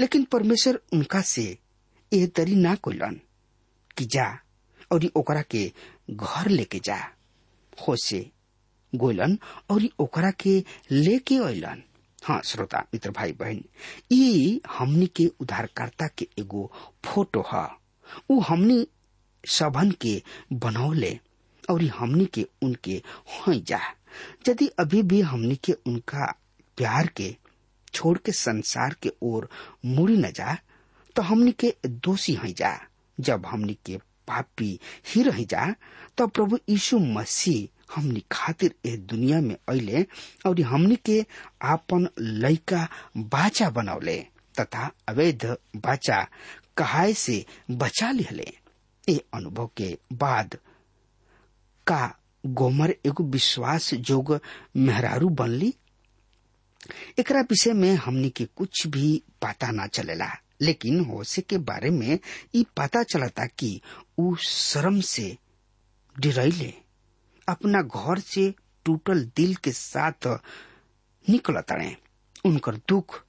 लेकिन 0.00 0.24
परमेश्वर 0.24 0.80
उनका 0.92 1.20
से 1.20 1.58
यह 2.12 2.26
तरी 2.26 2.54
ना 2.56 2.74
कोलन 2.74 3.20
कि 3.96 4.04
जा, 4.04 4.26
और 4.92 5.10
ओकरा 5.16 5.42
के 5.42 5.70
घर 6.08 6.48
लेके 6.48 6.78
जा। 6.84 6.96
हो 7.88 7.96
से 7.96 8.30
गोलन 8.92 9.38
और 9.70 9.88
ओकरा 10.00 10.30
के 10.40 10.62
लेके 10.90 11.36
अलन 11.44 11.82
हाँ 12.24 12.40
श्रोता, 12.44 12.78
मित्र 12.94 13.10
भाई 13.10 13.32
बहन 13.32 13.62
ये 14.12 14.60
हमनी 14.76 15.06
के 15.16 15.26
उधारकर्ता 15.40 16.06
के 16.18 16.28
एगो 16.38 16.70
फ़ोटो 17.04 17.44
है। 17.52 17.66
उ 18.30 18.40
हमनी 18.48 18.86
सबन 19.44 19.90
के 20.00 20.22
बनौले, 20.52 21.18
और 21.70 21.82
हमनी 21.96 22.26
के 22.34 22.46
उनके 22.62 23.02
हो 23.26 23.54
जा। 23.54 23.80
यदि 24.48 24.66
अभी 24.78 25.02
भी 25.02 25.20
हमनी 25.20 25.56
के 25.64 25.72
उनका 25.86 26.26
प्यार 26.76 27.06
के, 27.06 27.34
छोड़ 27.94 28.16
के 28.18 28.32
संसार 28.32 28.94
के 29.02 29.12
ओर 29.22 29.48
मुड़ी 29.84 30.16
न 30.16 30.30
जा 30.30 30.56
तो 31.16 31.22
हमनी 31.22 31.52
के 31.52 31.74
दोषी 31.86 32.32
है 32.34 32.52
जा, 32.52 32.78
जब 33.20 33.46
हमनी 33.46 33.78
के 33.86 33.98
पापी 34.28 34.78
ही 35.14 35.22
रह 35.22 35.42
जा 35.50 35.64
तो 36.18 36.26
प्रभु 36.26 36.58
यीशु 36.68 36.98
मसीह 36.98 37.94
हमनी 37.94 38.22
खातिर 38.32 38.74
ए 38.86 38.96
दुनिया 39.12 39.40
में 39.40 39.56
अले 39.68 40.02
और 40.46 40.60
हमनी 40.72 40.96
के 41.06 41.24
आपन 41.72 42.08
लइका 42.20 42.86
बाचा 43.34 43.70
बनौले 43.78 44.16
तथा 44.60 44.90
अवैध 45.08 45.44
बाचा 45.84 46.26
कहाय 46.76 47.12
से 47.14 47.44
बचा 47.70 48.10
लिहले। 48.12 48.52
ए 49.08 49.20
अनुभव 49.34 49.70
के 49.76 49.96
बाद 50.22 50.56
का 51.86 52.02
गोमर 52.44 52.94
एगो 53.06 53.24
विश्वास 53.32 53.92
जोग 53.94 54.38
मेहरारू 54.76 55.28
बनली? 55.40 55.72
एकरा 57.18 57.40
विषय 57.50 57.72
में 57.72 57.94
हमनी 58.04 58.30
के 58.36 58.44
कुछ 58.56 58.86
भी 58.86 59.22
पता 59.42 59.70
ना 59.72 59.86
चलेला, 59.86 60.30
लेकिन 60.62 61.00
होसे 61.04 61.42
के 61.42 61.58
बारे 61.70 61.90
में 61.90 62.18
ई 62.54 62.64
पता 62.76 63.02
चलता 63.12 63.46
कि 63.58 63.80
उ 64.18 64.34
शर्म 64.46 65.00
से 65.00 65.36
डिरैले 66.16 66.72
अपना 67.48 67.82
घर 67.82 68.18
से 68.18 68.52
टूटल 68.86 69.24
दिल 69.36 69.54
के 69.64 69.72
साथ 69.72 70.26
निकल 71.24 71.60
तड़े 71.68 71.96
उनकर 72.46 72.76
दुख 72.88 73.22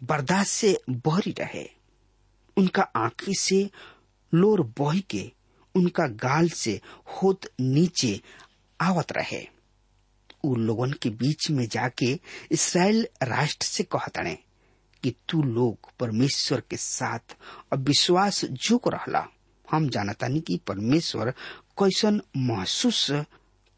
बर्दाश्त 0.00 0.50
से 0.50 0.78
बहरी 0.90 1.30
रहे। 1.38 1.64
उनका 2.56 2.82
आंखी 2.96 3.34
से 3.38 3.68
लोर 4.32 4.62
बही 4.78 5.00
के 5.10 5.30
उनका 5.74 6.06
गाल 6.24 6.48
से 6.48 6.80
होत 7.22 7.50
नीचे 7.60 8.20
आवत 8.80 9.12
रहे। 9.12 9.42
उ 10.44 10.54
लोगन 10.56 10.92
के 11.02 11.10
बीच 11.20 11.50
में 11.50 11.66
जाके 11.72 12.18
इसराइल 12.52 13.06
राष्ट्र 13.22 13.66
से 13.66 13.84
कहतने 13.94 14.36
कि 15.02 15.14
तू 15.28 15.42
लोग 15.42 15.90
परमेश्वर 16.00 16.62
के 16.70 16.76
साथ 16.76 17.36
अविश्वास 17.72 18.44
जोक 18.44 18.88
रहला। 18.94 19.26
हम 19.70 19.88
जानतानी 19.96 20.40
कि 20.46 20.56
परमेश्वर 20.66 21.30
कैसन 21.78 22.20
महसूस 22.36 23.06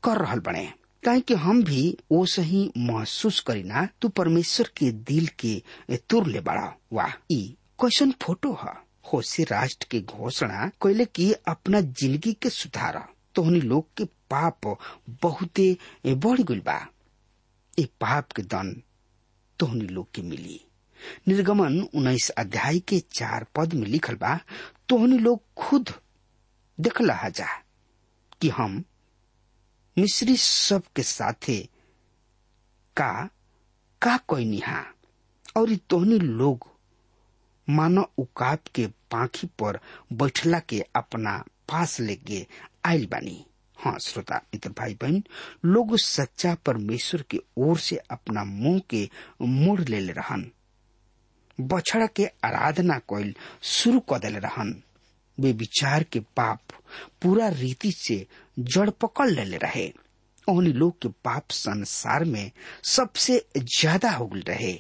कर 0.03 0.21
रहल 0.23 0.41
बने। 0.47 0.67
काहे 1.05 1.21
कि 1.29 1.35
हम 1.35 1.63
भी 1.65 1.83
वो 2.13 2.25
सही 2.33 2.71
महसूस 2.79 3.41
करीना 3.47 3.87
तू 4.03 4.09
परमेश्वर 4.19 4.69
के 4.77 4.91
दिल 5.11 5.27
के 5.45 5.63
तुर 6.11 6.27
ले 6.27 6.41
बड़ा 6.49 6.73
वाह 6.93 7.11
कैसन 7.33 8.11
फ़ोटो 8.23 8.53
है? 8.63 8.73
होसे 9.13 9.45
राष्ट्र 9.51 9.87
के 9.91 10.01
घोषणा 10.01 10.67
कैले 10.83 11.05
की 11.05 11.33
अपना 11.33 11.81
ज़िंदगी 11.81 12.33
के 12.43 12.51
सुधार, 12.51 13.03
तोहनी 13.35 13.61
लोग 13.61 13.87
के 13.97 14.05
पाप 14.35 14.67
बहुते 15.23 15.77
बढ़ 16.07 16.41
गइल 16.41 16.61
बा। 16.67 16.79
ए 17.79 17.85
पाप 18.01 18.33
के 18.37 18.43
दन 18.43 18.75
तोहनी 19.59 19.87
लोग 19.87 20.09
के 20.15 20.23
मिली। 20.23 20.61
निर्गमन 21.29 21.81
उन्नीस 21.95 22.29
अध्याय 22.39 22.79
के 22.89 22.99
चार 23.19 23.47
पद 23.57 23.73
में 23.75 23.87
लिखल 23.89 24.15
बा 24.21 24.39
तोहनी 24.93 25.19
लोग 25.19 25.43
खुद 25.57 25.85
देख 25.89 26.01
देखला 26.81 27.29
जा 27.29 27.47
कि 28.41 28.49
हम 28.49 28.85
मिस्री 29.99 30.37
सब 30.37 30.83
के 30.97 31.03
साथे 31.03 31.69
का 32.97 33.29
का 34.03 34.17
कोई 34.17 34.45
निहा। 34.45 34.85
और 35.57 35.77
तोहनी 35.77 36.19
लोग 36.19 36.69
मानो 37.69 38.13
उकाब 38.19 38.59
के 38.75 38.87
पाखी 38.87 39.47
पर 39.47 39.81
बैठला 40.13 40.59
के 40.59 40.81
अपना 40.81 41.45
पास 41.69 42.01
लेके 42.01 42.47
आयल 42.85 43.07
बानी। 43.07 43.47
हाँ 43.79 43.99
श्रोता 43.99 44.37
मित्र 44.37 44.71
भाई 44.71 44.95
बहन 44.95 45.25
लोग 45.65 45.97
सच्चा 45.97 46.55
परमेश्वर 46.55 47.23
के 47.23 47.41
ओर 47.57 47.79
से 47.79 47.97
अपना 47.97 48.45
मुँह 48.45 48.81
के 48.91 49.11
मोड़ 49.43 49.81
ले 49.81 50.01
ले 50.01 50.13
रहन। 50.13 50.51
बछड़ा 51.59 52.07
के 52.07 52.27
आराधना 52.45 52.99
कोयल 53.09 53.35
शुरू 53.63 54.01
कर 54.01 54.19
दिले 54.19 54.39
रहन। 54.39 54.83
वे 55.39 55.53
विचार 55.53 56.03
के 56.13 56.21
पाप 56.37 56.73
पूरा 57.23 57.49
रीति 57.49 57.93
से 57.93 58.27
जड़ 58.59 58.89
पकड़ 58.91 59.29
ले 59.31 59.45
ले 59.45 59.57
रहे। 59.57 59.93
उन्हीं 60.49 60.73
लोग 60.75 60.99
के 61.03 61.09
पाप 61.25 61.51
संसार 61.51 62.25
में 62.25 62.51
सबसे 62.85 63.45
ज़्यादा 63.59 64.11
हो 64.11 64.27
गल 64.27 64.41
रहे। 64.49 64.73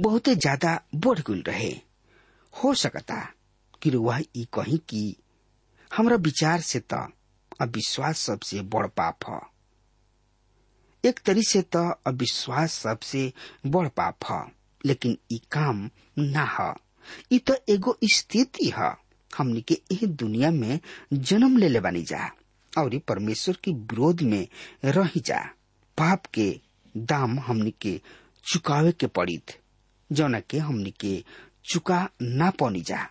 बहुते 0.00 0.34
ज़्यादा 0.34 0.80
बढ़ 0.94 1.20
गल 1.20 1.42
रहे। 1.46 1.72
हो 2.54 2.74
सकता 2.74 3.16
कि 3.82 3.90
वह 3.90 4.20
ई 4.36 4.46
कहीं 4.54 4.78
कि 4.88 5.16
हमरा 5.90 6.16
विचार 6.16 6.60
से 6.60 6.82
त 6.92 7.06
अविश्वास 7.60 8.18
सबसे 8.18 8.60
बड़ 8.60 8.86
पाप 8.86 9.28
है। 9.28 9.40
एक 11.04 11.18
तरी 11.26 11.42
से 11.42 11.62
त 11.76 11.76
अविश्वास 12.06 12.72
सबसे 12.72 13.32
बड़ 13.66 13.88
पाप 13.88 14.24
है। 14.30 14.42
लेकिन 14.86 15.16
ई 15.32 15.40
काम 15.52 15.90
ना 16.18 16.44
है। 16.60 17.38
तो 17.38 17.54
एगो 17.68 17.98
स्थिति 18.14 18.72
है। 18.78 18.94
हमनी 19.38 19.60
के 19.62 19.74
एह 19.92 20.06
दुनिया 20.06 20.50
में 20.50 20.80
जन्म 21.12 21.56
ले 21.58 21.68
ले 21.68 21.80
बानी 21.80 22.02
जा। 22.02 22.30
और 22.78 22.98
परमेश्वर 22.98 23.56
के 23.64 23.70
विरोध 23.70 24.22
में 24.22 24.46
रही 24.84 25.20
जा। 25.20 25.38
पाप 25.98 26.26
के 26.26 26.60
दाम 26.96 27.38
हमनी 27.38 27.70
के 27.82 28.00
चुकावे 28.44 28.92
के 28.92 29.06
पड़ित। 29.06 29.58
जौना 30.12 30.40
के 30.40 30.58
हमनी 30.58 30.90
के 31.00 31.24
चुका 31.72 32.08
ना 32.22 32.50
पौनी 32.50 32.80
जा। 32.80 33.08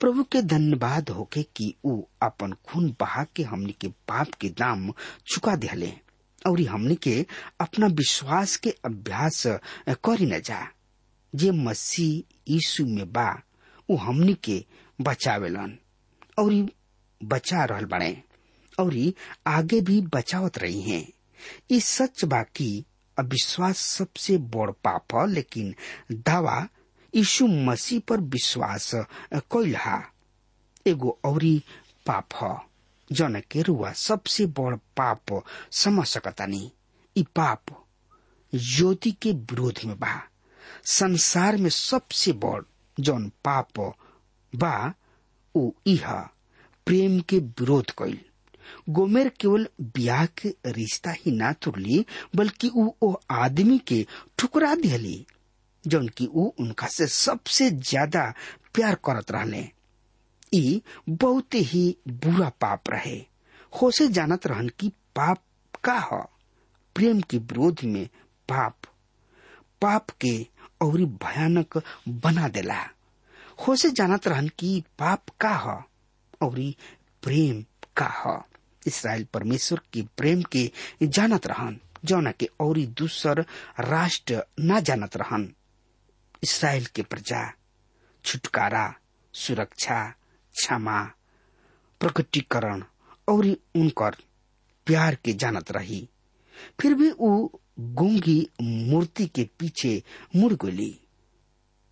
प्रभु 0.00 0.24
के 0.24 0.42
धन्यवाद 0.42 1.10
होके 1.10 1.42
कि 1.42 1.74
ऊ 1.84 2.02
अपन 2.22 2.52
खून 2.66 2.90
बहा 3.00 3.24
के 3.36 3.42
हमनी 3.42 3.72
के 3.80 3.88
पाप 3.88 4.34
के 4.40 4.48
दाम 4.48 4.92
चुका 5.32 5.56
दिले 5.56 5.92
और 6.46 6.60
हमनी 6.60 6.94
के 6.94 7.26
अपना 7.60 7.86
विश्वास 7.86 8.56
के 8.56 8.70
अभ्यास 8.84 9.42
करी 9.88 10.26
न 10.26 10.40
जा। 10.40 10.66
जे 11.34 11.50
मसीह 11.50 12.34
यीशु 12.52 12.86
में 12.86 13.12
बा 13.12 13.30
ऊ 13.90 13.96
हमनी 13.96 14.34
के 14.34 14.64
बचावेलन। 15.00 15.78
और 16.38 16.52
बचा 17.20 17.64
रहल 17.64 17.84
बने 17.84 18.22
और 18.80 18.94
आगे 19.46 19.80
भी 19.80 20.00
बचावत 20.14 20.58
रही 20.58 20.82
हैं। 20.82 21.06
ये 21.70 21.80
सच 21.80 22.24
बा 22.24 22.42
कि 22.42 22.84
अविश्वास 23.18 23.78
सबसे 23.78 24.36
बड़ 24.38 24.70
पाप 24.70 25.14
है, 25.14 25.26
लेकिन 25.26 25.74
दावा 26.12 26.68
यीशु 27.14 27.46
मसीह 27.46 28.00
पर 28.08 28.20
विश्वास 28.20 28.90
कैलहा 29.34 29.98
एगो 30.86 31.18
औरी 31.24 31.62
पाप 32.06 32.28
ह, 32.42 32.56
जौन 33.12 33.40
के 33.50 33.62
रुआ 33.62 33.92
सबसे 33.92 34.46
बड़ 34.46 34.74
पाप 35.00 35.42
समझ 35.72 36.06
सकतानी। 36.06 36.70
ई 37.16 37.22
पाप 37.36 37.64
ज्योति 38.54 39.10
के 39.12 39.32
विरोध 39.32 39.80
में 39.84 39.98
बा। 39.98 40.14
संसार 40.92 41.56
में 41.56 41.70
सबसे 41.70 42.32
बड़ 42.44 42.62
जौन 42.98 43.28
पाप 43.44 43.78
बा 44.52 44.92
ऊ 45.54 45.70
इह, 45.86 46.10
प्रेम 46.86 47.20
के 47.28 47.38
विरोध 47.38 47.90
कैल 47.98 48.18
गोमेर 48.96 49.28
केवल 49.40 49.66
ब्याह 49.96 50.24
के 50.40 50.54
रिश्ता 50.66 51.10
ही 51.18 51.30
ना 51.36 51.52
तुरली, 51.62 52.04
बल्कि 52.36 52.68
ऊ 52.76 52.88
ओ 53.02 53.14
आदमी 53.30 53.78
के 53.88 54.06
ठुकरा 54.38 54.74
दिहली 54.74 55.24
जौन 55.84 56.08
की 56.16 56.26
ऊ 56.26 56.46
उनका 56.60 56.86
से 56.96 57.06
सबसे 57.06 57.70
ज़्यादा 57.70 58.22
प्यार 58.74 58.94
करत 59.04 59.30
रहले। 59.32 59.64
ई 60.54 60.80
बहुत 61.08 61.54
ही 61.54 61.96
बुरा 62.08 62.48
पाप 62.60 62.90
रहे। 62.90 63.16
होसे 63.80 64.08
जानत 64.08 64.46
रहन 64.46 64.68
की 64.80 64.88
पाप 65.16 65.42
का 65.84 65.98
ह? 66.12 66.22
प्रेम 66.96 67.20
के 67.30 67.38
विरोध 67.38 67.84
में 67.84 68.06
पाप। 68.48 68.86
पाप 69.82 70.10
के 70.20 70.36
और 70.80 71.04
भयानक 71.04 71.82
बना 72.08 72.48
देला। 72.48 72.82
होसे 73.68 73.90
जानत 73.90 74.28
रहन 74.28 74.48
की 74.48 74.84
पाप 74.98 75.24
का 75.40 75.50
ह? 75.50 75.82
और 76.44 76.74
प्रेम 77.22 77.64
का 77.96 78.06
ह? 78.06 78.42
इसराइल 78.86 79.26
परमेश्वर 79.34 79.80
के 79.92 80.02
प्रेम 80.02 80.42
के 80.42 80.72
जानत 81.02 81.46
रहन, 81.46 81.80
जौना 82.04 82.30
के 82.30 82.50
और 82.60 82.78
दूसर 82.78 83.46
राष्ट्र 83.80 84.44
ना 84.60 84.80
जानत 84.80 85.16
रहन। 85.16 85.54
इसराइल 86.42 86.86
के 86.86 87.02
प्रजा, 87.02 87.52
छुटकारा, 88.24 88.94
सुरक्षा, 89.34 90.10
क्षमा, 90.52 91.02
प्रकटीकरण, 92.00 92.84
और 93.28 93.56
उनकर 93.74 94.16
प्यार 94.86 95.14
के 95.14 95.32
जानत 95.32 95.72
रही। 95.72 96.08
फिर 96.80 96.94
भी 96.94 97.10
ऊ 97.10 97.48
गूँगी 97.80 98.48
मूर्ति 98.62 99.26
के 99.26 99.48
पीछे 99.58 100.02
मुड़ 100.36 100.52
गली 100.52 101.00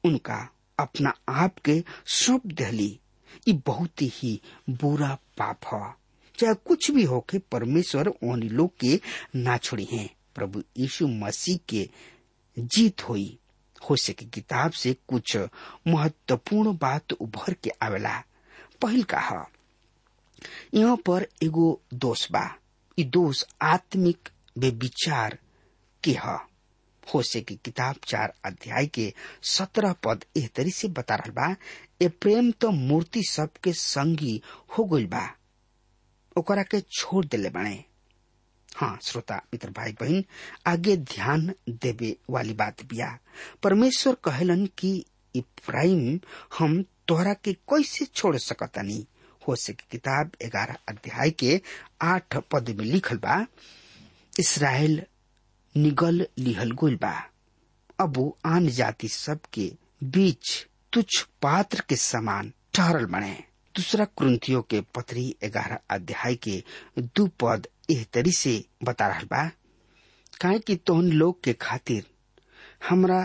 उनका 0.05 0.49
अपना 0.79 1.13
आप 1.29 1.59
के 1.59 1.85
सौंप 2.07 2.47
दहली 2.47 3.01
ये 3.49 3.53
बहुत 3.67 4.03
ही 4.03 4.41
बुरा 4.71 5.19
पाप 5.41 5.61
है 5.75 5.95
चाहे 6.39 6.55
कुछ 6.55 6.91
भी 6.91 7.03
होके 7.03 7.39
परमेश्वर 7.39 8.09
उन 8.09 8.43
लोग 8.43 8.77
के 8.79 9.01
ना 9.37 9.57
छोड़ी 9.57 9.85
हैं। 9.85 10.09
प्रभु 10.35 10.63
यीशु 10.77 11.09
मसीह 11.09 11.59
के 11.69 11.89
जीत 12.59 13.09
हुई। 13.09 13.39
हो 13.91 13.97
सके 13.97 14.25
किताब 14.25 14.71
से 14.71 14.97
कुछ 15.09 15.37
महत्वपूर्ण 15.87 16.77
बात 16.77 17.13
उभर 17.13 17.55
के 17.55 17.71
आवेला। 17.83 18.23
पहल 18.83 19.03
कहा, 19.03 19.49
यहाँ 20.75 20.97
पर 20.97 21.27
एगो 21.43 21.81
दोष 21.95 22.31
बा। 22.33 22.59
दोष 22.99 23.45
आत्मिक 23.63 24.29
बेविचार 24.59 25.39
के 26.05 26.17
ह 26.25 26.39
हो 27.15 27.21
से 27.23 27.41
की 27.49 27.55
किताब 27.65 27.97
चार 28.09 28.33
अध्याय 28.45 28.87
के 28.95 29.13
सत्रह 29.49 29.93
पद 30.05 30.25
एह 30.37 30.49
तरी 30.57 30.71
से 30.71 30.89
बता 30.97 31.15
रहा 31.17 31.33
बा, 31.33 31.55
ए 32.03 32.09
प्रेम 32.21 32.51
तो 32.61 32.71
मूर्ति 32.71 33.23
सबके 33.31 33.73
संगी 33.73 34.41
हो 34.79 34.85
गइल 34.93 35.07
बा, 35.13 35.23
ओकरा 36.39 36.63
के 36.63 36.81
छोड़ 36.99 37.25
देले 37.25 37.51
बाणे 37.51 37.85
हाँ 38.77 38.99
श्रोता, 39.03 39.37
मित्र 39.53 39.71
भाई 39.77 39.93
बहन 40.01 40.25
आगे 40.67 40.97
ध्यान 40.97 41.53
देवे 41.69 42.17
वाली 42.31 42.53
बात 42.55 42.83
बिया। 42.91 43.17
परमेश्वर 43.63 44.15
कहलन 44.25 44.67
कि 44.79 44.93
इब्राहिम 45.35 46.19
हम 46.59 46.83
तोहरा 47.09 47.35
के 47.45 47.53
कैसे 47.73 48.05
छोड़ 48.05 48.37
सकतानी? 48.37 49.07
हो 49.49 49.57
से 49.57 49.73
किताब 49.91 50.31
ग्यारह 50.45 50.77
अध्याय 50.89 51.31
के 51.43 51.61
आठ 52.03 52.37
पद 52.53 52.75
में 52.79 52.85
लिखल 52.85 53.17
बा 53.25 53.45
इसराइल 54.41 55.03
निगल 55.77 56.27
लिहल 56.39 56.71
गोल 56.81 56.97
बा। 57.03 57.13
अब 58.01 58.19
आन 58.47 58.69
जाति 58.79 59.09
सब 59.09 59.41
के 59.55 59.71
बीच 60.17 60.67
तुच्छ 60.93 61.23
पात्र 61.43 61.83
के 61.89 61.97
समान 61.97 62.53
ठहरल 62.75 63.07
बने। 63.13 63.33
दूसरा 63.75 64.05
क्रंथियों 64.19 64.63
के 64.71 64.81
पत्री 64.95 65.25
ग्यारह 65.45 65.79
अध्याय 65.95 66.35
के 66.47 66.63
दू 66.99 67.27
पद 67.41 67.67
एह 67.91 68.05
तरी 68.13 68.33
से 68.33 68.65
बता 68.85 69.07
रहा 69.09 69.23
बा। 69.31 69.49
काहे 70.41 70.59
कि 70.59 70.77
तोहन 70.87 71.11
लोग 71.13 71.43
के 71.45 71.53
खातिर 71.53 72.05
हमरा 72.89 73.21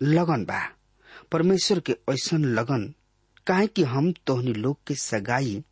लगन 0.00 0.44
बा। 0.44 0.60
परमेश्वर 1.32 1.80
के 1.86 1.96
ऐसन 2.12 2.44
लगन, 2.54 2.92
काहे 3.46 3.66
कि 3.66 3.82
हम 3.92 4.12
तोहनी 4.26 4.52
लोग 4.52 4.78
के 4.86 4.94
सगाई 4.94 5.62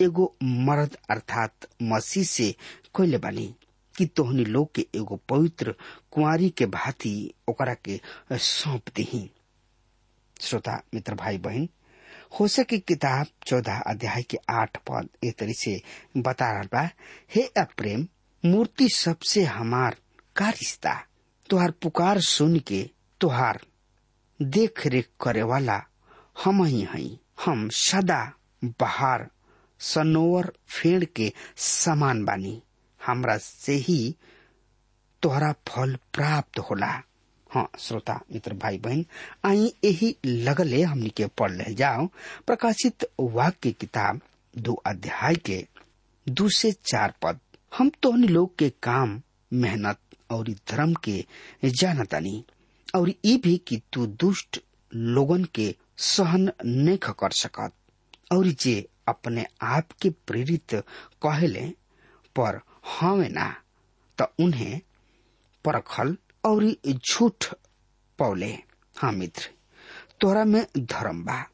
एगो 0.00 0.34
मर्द 0.42 0.96
अर्थात 1.10 1.68
मसीह 1.82 2.24
से 2.24 2.54
कोयले 2.94 3.18
बानी। 3.18 3.54
कि 3.98 4.06
तोहनी 4.06 4.44
लोग 4.44 4.74
के 4.74 4.86
एगो 4.96 5.16
पवित्र 5.28 5.74
कुंवारी 6.12 6.50
के 6.50 6.66
भांति 6.66 7.12
ओकरा 7.48 7.74
के 7.84 8.00
सौंप 8.32 8.88
दही। 8.96 9.30
श्रोता, 10.40 10.82
मित्र 10.94 11.14
भाई 11.14 11.38
बहन 11.38 11.68
होसे 12.40 12.64
की 12.64 12.78
किताब 12.78 13.26
चौदह 13.46 13.78
अध्याय 13.86 14.22
के 14.22 14.38
आठ 14.50 14.76
पद 14.88 15.08
ए 15.24 15.30
तरी 15.30 15.54
से 15.54 15.80
बता 16.16 16.50
रहा 16.52 16.62
बा, 16.72 16.88
हे 17.34 17.42
अप्रेम 17.58 18.06
मूर्ति 18.44 18.88
सबसे 18.88 19.44
हमार 19.44 19.96
का 20.36 20.48
रिश्ता? 20.50 20.94
तुहार 21.50 21.70
पुकार 21.82 22.20
सुन 22.20 22.58
के 22.58 22.82
तुहार 23.20 23.60
देख 24.42 24.86
रेख 24.86 25.08
करे 25.22 25.42
वाला 25.42 25.80
हम 26.44 26.64
ही 26.64 26.86
हई 26.92 27.18
हम 27.44 27.68
सदा 27.68 28.22
बहार 28.64 29.28
सनोवर 29.80 30.52
फेड़ 30.68 31.04
के 31.04 31.32
समान 31.56 32.24
बानी। 32.24 32.60
हमरा 33.08 33.36
से 33.38 33.74
ही 33.74 34.14
तोहरा 35.22 35.52
फल 35.68 35.96
प्राप्त 36.14 36.58
होला। 36.60 36.86
हाँ 37.50 37.68
श्रोता, 37.78 38.14
मित्र 38.32 38.54
भाई 38.54 38.78
बहन 38.78 39.04
आई 39.44 39.72
यही 39.84 40.14
लगले 40.26 40.82
हमनी 40.82 41.08
के 41.08 41.26
पढ़ 41.38 41.52
ले 41.52 41.74
जाओ, 41.74 42.06
प्रकाशित 42.46 43.06
वाक्य 43.20 43.70
किताब 43.72 44.20
दो 44.54 44.72
अध्याय 44.86 45.34
के 45.36 45.64
दो 46.26 46.48
से 46.48 46.72
चार 46.84 47.14
पद। 47.22 47.38
हम 47.72 47.90
तो 48.02 48.12
लोग 48.12 48.56
के 48.58 48.68
काम, 48.82 49.20
मेहनत 49.52 49.98
और 50.30 50.48
धर्म 50.70 50.94
के 51.04 51.24
जानतानी 51.64 52.44
और 52.94 53.10
ये 53.24 53.36
भी 53.36 53.56
कि 53.58 53.80
तू 53.92 54.06
दुष्ट 54.06 54.60
लोगन 54.92 55.44
के 55.54 55.74
सहन 55.98 56.50
नहीं 56.64 56.96
कर 56.98 57.30
सकत, 57.32 57.72
और 58.32 58.46
जे 58.46 58.86
अपने 59.08 59.46
आप 59.62 59.92
के 60.02 60.10
प्रेरित 60.26 60.74
कहले, 61.22 61.68
पर 62.36 62.60
हमें 62.88 63.28
ना 63.30 63.48
तो 64.18 64.24
उन्हें 64.44 64.80
परखल 65.64 66.16
और 66.44 66.64
झूठ 66.88 67.44
पौले। 68.18 68.52
हाँ 68.96 69.12
मित्र, 69.12 69.50
तोरा 70.20 70.44
में 70.44 70.64
धर्म 70.78 71.22
बा, 71.24 71.44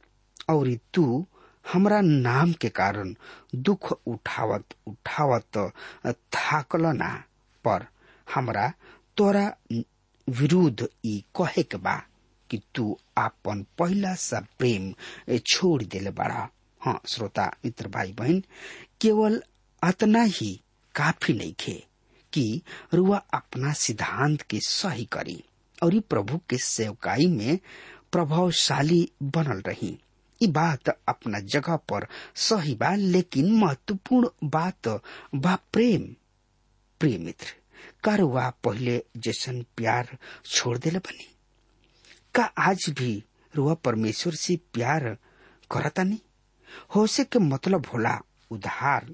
और 0.51 0.75
तू 0.95 1.27
हमरा 1.65 2.01
नाम 2.01 2.53
के 2.61 2.69
कारण 2.69 3.15
दुख 3.57 3.93
उठावत 4.07 4.75
उठावत, 4.87 5.59
थाकल 6.07 6.87
ना, 6.97 7.13
पर 7.65 7.87
हमरा 8.27 8.73
तोरा 9.17 9.47
विरुद्ध 10.29 10.89
ई 11.05 11.19
कहे 11.37 11.63
के 11.63 11.77
बा 11.79 11.97
कि 12.51 12.61
तू 12.75 12.97
आपन 13.19 13.65
पहला 13.79 14.15
सा 14.15 14.41
प्रेम 14.59 14.93
छोड़ 15.47 15.83
देले 15.83 16.11
बड़ा। 16.11 16.49
हाँ 16.81 17.01
श्रोता, 17.09 17.51
मित्र 17.65 17.89
भाई 17.89 18.13
बहन 18.13 18.43
केवल 19.01 19.43
अतना 19.83 20.23
ही 20.23 20.61
काफ़ी 20.97 21.35
नहीं 21.35 21.53
खे 21.61 21.83
कि 22.33 22.63
रुआ 22.95 23.17
अपना 23.35 23.73
सिद्धांत 23.73 24.43
के 24.43 24.61
सही 24.67 25.05
करी 25.13 25.43
और 25.83 25.99
प्रभु 26.11 26.39
के 26.51 26.59
सेवकाई 26.59 27.27
में 27.27 27.59
प्रभावशाली 28.13 29.09
बनल 29.23 29.61
रही। 29.67 29.99
ये 30.41 30.49
बात 30.53 30.89
अपना 31.09 31.39
जगह 31.55 31.77
पर 31.91 32.07
सही 32.35 32.75
बा, 32.75 32.95
लेकिन 32.95 33.53
महत्वपूर्ण 33.61 34.49
बात 34.49 34.89
बा 35.35 35.55
प्रेम। 35.73 36.15
प्रिय 37.01 37.19
मित्र, 37.19 37.47
का 38.05 38.15
रुआ 38.17 38.49
पहले 38.65 39.03
जैसन 39.17 39.65
प्यार 39.77 40.17
छोड़ 40.47 40.77
देले 40.79 40.99
बनी? 40.99 41.27
का 42.35 42.45
आज 42.45 42.89
भी 42.99 43.23
रुआ 43.55 43.75
परमेश्वर 43.75 44.35
से 44.35 44.57
प्यार 44.75 45.17
करता 45.71 46.03
नहीं 46.03 46.19
होसे 46.95 47.25
के 47.25 47.39
मतलब 47.39 47.87
होला 47.93 48.19
उधार 48.51 49.13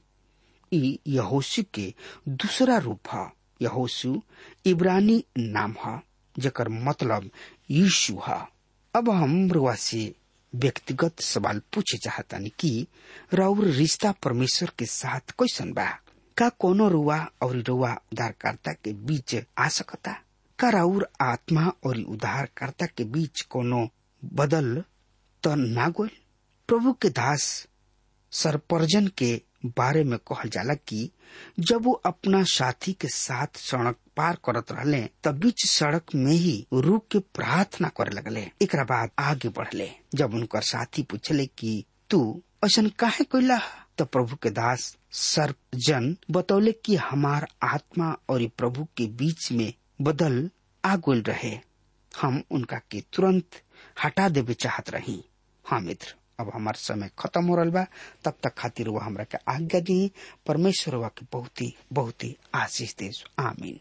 ई 0.72 0.98
यहोशु 1.06 1.62
के 1.74 1.94
दूसरा 2.28 2.78
रूप 2.78 3.00
है। 3.12 3.33
यहोशु 3.62 4.22
इब्रानी 4.66 5.24
नाम 5.38 5.74
है, 5.87 6.02
जकर 6.38 6.68
मतलब 6.68 7.30
यीशु 7.70 8.20
है। 8.28 8.48
अब 8.94 9.11
हम 9.11 9.52
रुआ 9.52 9.74
से 9.74 10.14
व्यक्तिगत 10.54 11.20
सवाल 11.20 11.59
पूछे 11.59 11.98
चाहतनी 11.98 12.48
कि 12.48 12.87
राउर 13.35 13.64
रिश्ता 13.64 14.12
परमेश्वर 14.12 14.72
के 14.78 14.87
साथ 14.87 15.20
कैसन 15.20 15.72
बा? 15.72 15.98
का 16.37 16.48
कोनो 16.48 16.88
रुआ 16.88 17.30
और 17.42 17.56
रुआ 17.56 17.92
उद्धारकर्ता 17.92 18.72
के 18.72 18.92
बीच 18.92 19.37
आ 19.59 19.68
सकता? 19.68 20.12
का 20.59 20.70
राउर 20.70 21.09
आत्मा 21.20 21.72
और 21.85 21.98
उद्धारकर्ता 21.98 22.87
के 22.87 23.04
बीच 23.04 23.40
कोनो 23.40 23.88
बदल 24.24 24.85
तो 25.42 25.54
ना 25.54 25.88
गोल? 25.88 26.11
प्रभु 26.68 26.92
के 26.92 27.09
दास, 27.09 27.68
सरपर्जन 28.30 29.06
के 29.06 29.42
बारे 29.66 30.05
में 30.05 30.18
कहल 30.18 30.49
जाला 30.49 30.75
कि 30.75 31.11
जब 31.61 31.83
वो 31.83 31.92
अपना 31.92 32.42
साथी 32.42 32.92
के 32.92 33.09
साथ 33.09 33.46
सड़क 33.57 33.96
पार 34.16 34.38
करत 34.44 34.73
रहले, 34.73 35.09
तब 35.25 35.35
बीच 35.35 35.66
सड़क 35.66 36.07
में 36.14 36.33
ही 36.33 36.66
रुक 36.73 37.09
के 37.09 37.18
प्रार्थना 37.18 37.88
करे 37.88 38.11
लगले। 38.11 38.51
एक 38.62 38.77
बाद 38.77 39.11
आगे 39.18 39.49
बढ़ले। 39.49 39.90
जब 40.14 40.35
उनकर 40.35 40.61
साथी 40.61 41.03
पूछले 41.03 41.46
कि, 41.46 41.85
तू 42.11 42.42
ऐसा 42.64 42.83
काहे 42.99 43.25
कैला 43.25 43.61
तो 43.99 44.05
प्रभु 44.05 44.37
के 44.37 44.51
दास 44.51 44.96
सर्पजन 45.12 46.16
बतौले 46.31 46.73
कि 46.73 46.96
हमार 46.96 47.49
आत्मा 47.62 48.16
और 48.29 48.49
प्रभु 48.59 48.85
के 48.85 49.07
बीच 49.07 49.53
में 49.53 49.75
बदल 50.01 50.51
आगुल 50.85 51.23
रहे। 51.23 51.59
हम 52.20 52.42
उनका 52.51 52.77
के 52.77 53.05
तुरंत 53.12 53.44
हटा 54.05 54.29
देवे 54.29 54.55
चाहत 54.55 54.90
रही। 54.90 55.25
हाँ 55.66 55.81
मित्र 55.81 56.14
अब 56.40 56.53
हमार 56.55 56.74
समय 56.74 57.11
खत्म 57.18 57.44
हो 57.44 57.57
रहा 57.57 57.64
बा। 57.64 57.87
तब 58.24 58.33
तक 58.42 58.55
खातिर 58.59 58.88
वो 58.88 58.98
हमरा 58.98 59.24
के 59.24 59.38
आज्ञा 59.48 59.81
दी। 59.81 60.12
परमेश्वर 60.46 60.94
वा 60.94 61.09
के 61.09 61.26
बहुत 61.33 61.61
ही 61.61 61.76
बहुत 61.92 62.24
ही 62.24 62.37
आशीष 62.55 62.94
दे। 62.94 63.11
आमीन। 63.38 63.81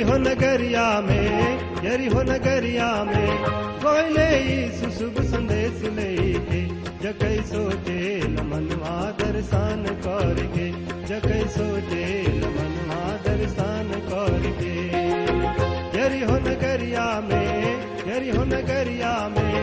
हो 0.00 0.16
नगरिया 0.16 1.00
में 1.00 1.69
यरी 1.84 2.06
हो 2.14 2.22
नगरिया 2.28 2.88
में, 3.04 3.28
कोई 3.82 4.02
नहीं 4.16 4.56
सुशुभ 4.80 5.20
संदेश 5.32 5.82
ले 5.98 6.10
के 6.48 6.60
जग 7.04 7.22
सोचे 7.50 8.00
नमन 8.34 8.66
आदर 8.94 9.40
सान 9.50 9.84
कर 10.06 10.40
के 10.56 10.66
जग 11.10 11.28
सोचे 11.56 12.04
नमन 12.40 12.74
आदर 12.96 13.46
सान 13.56 13.88
कर 14.10 14.44
के 14.60 14.74
यरी 15.98 16.20
हो 16.30 16.36
नगरिया 16.48 17.06
में 17.30 17.48
यरी 18.10 18.30
हो 18.36 18.44
नगरिया 18.52 19.14
में, 19.36 19.54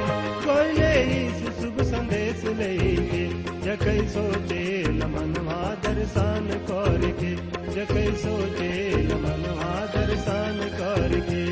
कोई 0.47 0.73
नहीं 0.79 1.21
सुशुभ 1.39 1.81
संदेश 1.93 2.43
ले 2.61 2.73
के 3.11 3.25
जग 3.67 3.85
सोचे 4.15 4.63
नमन 4.99 5.33
आदर 5.59 6.03
सान 6.17 6.49
कर 6.71 7.09
के 7.21 7.35
जग 7.77 7.95
सोचे 8.25 8.71
नमन 9.13 9.45
आदर 9.69 10.15
सान 10.27 10.59
कर 10.81 11.19
के 11.29 11.45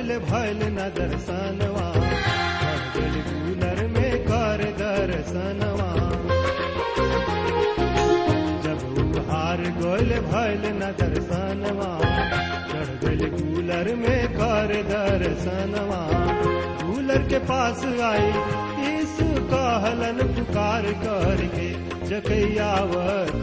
गोयल 0.00 0.18
भैल 0.28 0.60
न 0.74 0.84
दर्शनवा 0.96 1.86
गल 2.94 3.16
गुलर 3.28 3.80
में 3.94 4.12
कर 4.28 4.62
दर्शनवा 4.80 5.88
जब 8.64 8.80
हार 9.30 9.60
गोयल 9.80 10.12
भैल 10.30 10.62
न 10.80 10.90
दर्शनवा 11.00 11.90
चढ़ 12.70 12.94
गल 13.04 13.26
गुलर 13.36 13.94
में 14.04 14.22
कर 14.38 14.72
दर्शनवा 14.92 16.00
गुलर 16.86 17.28
के 17.32 17.38
पास 17.52 17.84
आई 18.10 18.32
यीशु 18.86 19.28
कहलन 19.52 20.22
पुकार 20.38 20.92
करके 21.04 21.68
जकैयावत 22.08 23.36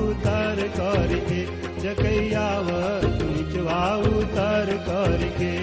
उतर 0.00 0.62
करके 0.78 1.44
जकैयावत 1.82 3.22
निचवा 3.22 3.84
उतर 4.16 4.76
करके। 4.88 5.54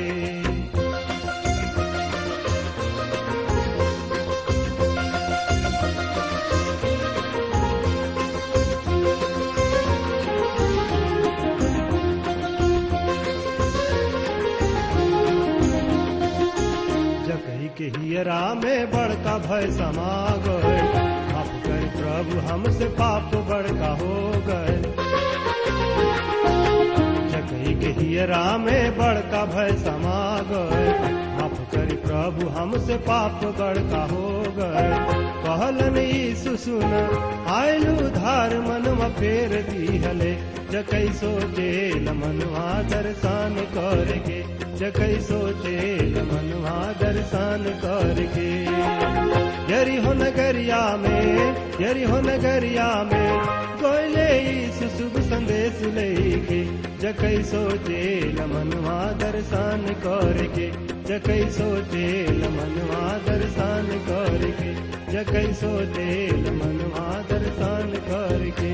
जकई 17.27 17.67
के 17.77 17.85
हियरा 17.97 18.41
में 18.63 18.91
बड़का 18.91 19.37
भय 19.47 19.71
समा 19.77 20.13
प्रभु, 21.97 22.47
हमसे 22.47 22.85
पाप 22.85 23.35
बड़का 23.35 23.91
हो 23.93 24.31
गए। 24.47 24.93
हियरा 27.85 28.57
में 28.57 28.97
बड़का 28.97 29.45
भय 29.45 29.71
समा 29.71 30.39
गए। 30.51 31.13
माफ़ 31.37 31.71
कर 31.71 31.95
प्रभु, 31.95 32.49
हमसे 32.49 32.97
पाप 32.97 33.43
बड़का 33.43 34.03
हो 34.03 34.43
गए। 34.57 34.89
कहलन 35.45 35.97
यीशु 35.97 36.57
सुन 36.57 36.83
आयलु 37.47 38.09
धार 38.09 38.59
मनवा 38.59 39.09
फेर 39.09 39.49
दिहले 39.49 40.33
जकई 40.71 41.13
सोचे 41.13 41.99
मनवा 41.99 42.81
दर्शन 42.81 43.55
करके 43.73 44.62
जकई 44.83 45.19
सोचे 45.21 45.95
मनवा 46.09 46.93
दर्शन 47.01 47.79
करके। 47.85 48.63
यरी 49.73 49.95
हो 49.95 50.13
नगरिया 50.13 50.97
में, 50.97 51.55
यरी 51.81 52.03
हो 52.03 52.17
नगरिया 52.17 53.09
में 53.13 53.39
गोले 53.83 54.67
शुभ 54.71 55.21
संदेश 55.21 55.81
लेके। 55.81 56.65
जकई 56.99 57.43
सोचे 57.43 58.33
मनवा 58.33 59.11
दर्शन 59.11 59.95
करके। 60.07 60.71
जकई 61.03 61.49
सोचे 61.49 62.31
मनवा 62.31 63.17
दर्शन 63.17 63.87
करके। 64.09 64.73
जकई 65.13 65.53
सोचे 65.53 66.31
मनवा 66.31 67.25
दर्शन 67.31 67.93
करके। 67.95 68.73